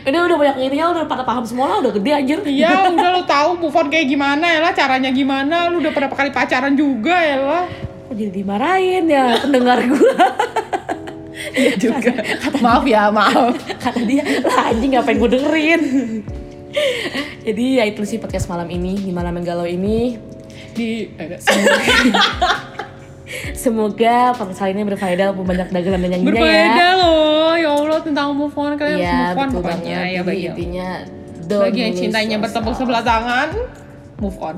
[0.02, 2.38] udah udah banyak intinya udah pada paham semua lah udah gede anjir.
[2.42, 6.10] Iya, udah lu tahu move on kayak gimana ya lah, caranya gimana, lu udah berapa
[6.10, 7.64] kali pacaran juga ya lah.
[8.10, 10.14] Kok jadi dimarahin ya pendengar gue.
[11.52, 12.12] Iya juga.
[12.64, 13.56] maaf ya, maaf.
[13.76, 15.82] Kata dia, lah anjing ngapain gue dengerin.
[17.44, 20.16] Jadi ya itu sih podcast malam ini di malam yang galau ini.
[20.72, 21.38] Di eh,
[23.56, 26.42] Semoga kali ini berfaedah walaupun banyak dagelan dan nyanyinya ya.
[26.42, 27.52] berbeda loh.
[27.56, 30.88] Ya Allah tentang move on kalian harus Iya move on pokoknya ya bagi intinya
[31.42, 33.48] bagi yang cintanya bertepuk sebelah tangan,
[34.20, 34.56] move on.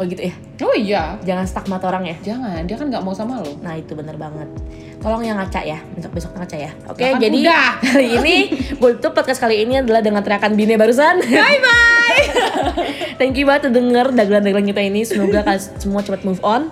[0.00, 0.34] Oh gitu ya.
[0.64, 2.16] Oh iya, Jangan stuck mata orang ya.
[2.24, 2.64] jangan.
[2.64, 3.52] Dia kan nggak mau sama lo.
[3.60, 4.48] Nah itu bener banget.
[4.96, 6.72] Tolong yang ngaca ya, besok besok ngaca ya.
[6.88, 7.70] Oke, kan jadi udah.
[7.84, 8.36] kali ini
[8.80, 11.20] gue tutup podcast kali ini adalah dengan teriakan Bine barusan.
[11.20, 11.99] Bye bye.
[13.18, 15.00] Thank you banget udah denger dagelan-dagelan kita ini.
[15.02, 16.68] Semoga kalian semua cepat move on.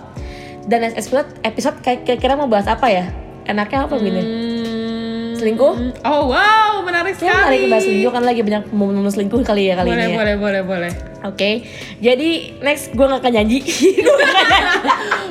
[0.63, 3.09] Dan next episode, episode kayak- kira-kira mau bahas apa ya?
[3.43, 4.21] Enaknya apa Bine?
[5.33, 6.03] Selingkuh?
[6.03, 7.55] Oh wow, menarik Ya, sekali.
[7.57, 10.17] kita bahas selingkuh kan lagi banyak mau mau selingkuh kali ya kali boleh, ini ya.
[10.17, 10.91] boleh, boleh, boleh.
[11.21, 11.63] Oke,
[11.97, 12.29] jadi
[12.59, 13.59] next gue gak akan nyanyi.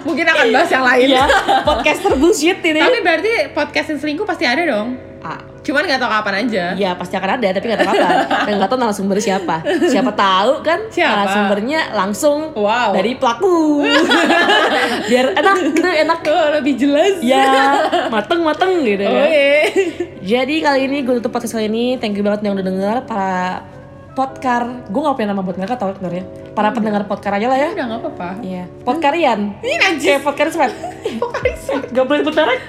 [0.03, 1.09] Mungkin akan bahas yang lain.
[1.13, 1.25] Iya,
[1.63, 2.81] podcaster bullshit ini.
[2.81, 4.97] Tapi berarti podcast yang selingkuh pasti ada dong.
[5.21, 6.65] Ah, Cuman nggak tahu kapan aja.
[6.73, 8.17] Iya pasti akan ada tapi nggak tahu kapan
[8.49, 11.13] dan nggak tahu narasumber siapa siapa tahu kan Siapa?
[11.15, 12.91] narasumbernya langsung Wow.
[12.91, 13.85] dari pelaku
[15.11, 17.21] biar enak gitu enak Oh, lebih jelas.
[17.25, 17.45] ya
[18.09, 19.29] mateng mateng gitu Oh kan.
[19.29, 19.61] iya.
[20.21, 23.61] jadi kali ini gue tutup podcast kali ini thank you banget yang udah denger para
[24.19, 26.27] podcar gue gak punya nama buat mereka tau sebenarnya
[26.59, 28.29] para pendengar podcar aja lah ya Udah nggak apa-apa.
[28.43, 29.55] Iya, podkarian.
[29.63, 30.19] Ini anjir.
[30.19, 30.75] Kayak podcast sweat.
[31.95, 32.61] Gak boleh merek.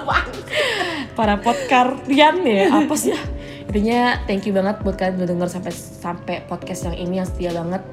[1.18, 3.20] Para podkarian ya, apa sih ya?
[3.68, 7.52] Intinya thank you banget buat kalian udah denger sampai sampai podcast yang ini yang setia
[7.52, 7.84] banget.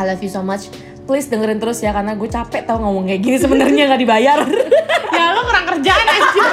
[0.00, 0.72] I love you so much.
[1.04, 4.40] Please dengerin terus ya karena gue capek tau ngomong kayak gini sebenarnya nggak dibayar.
[5.20, 6.48] ya lo kurang kerjaan anjir.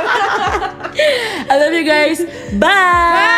[1.52, 2.20] I love you guys.
[2.60, 3.32] Bye.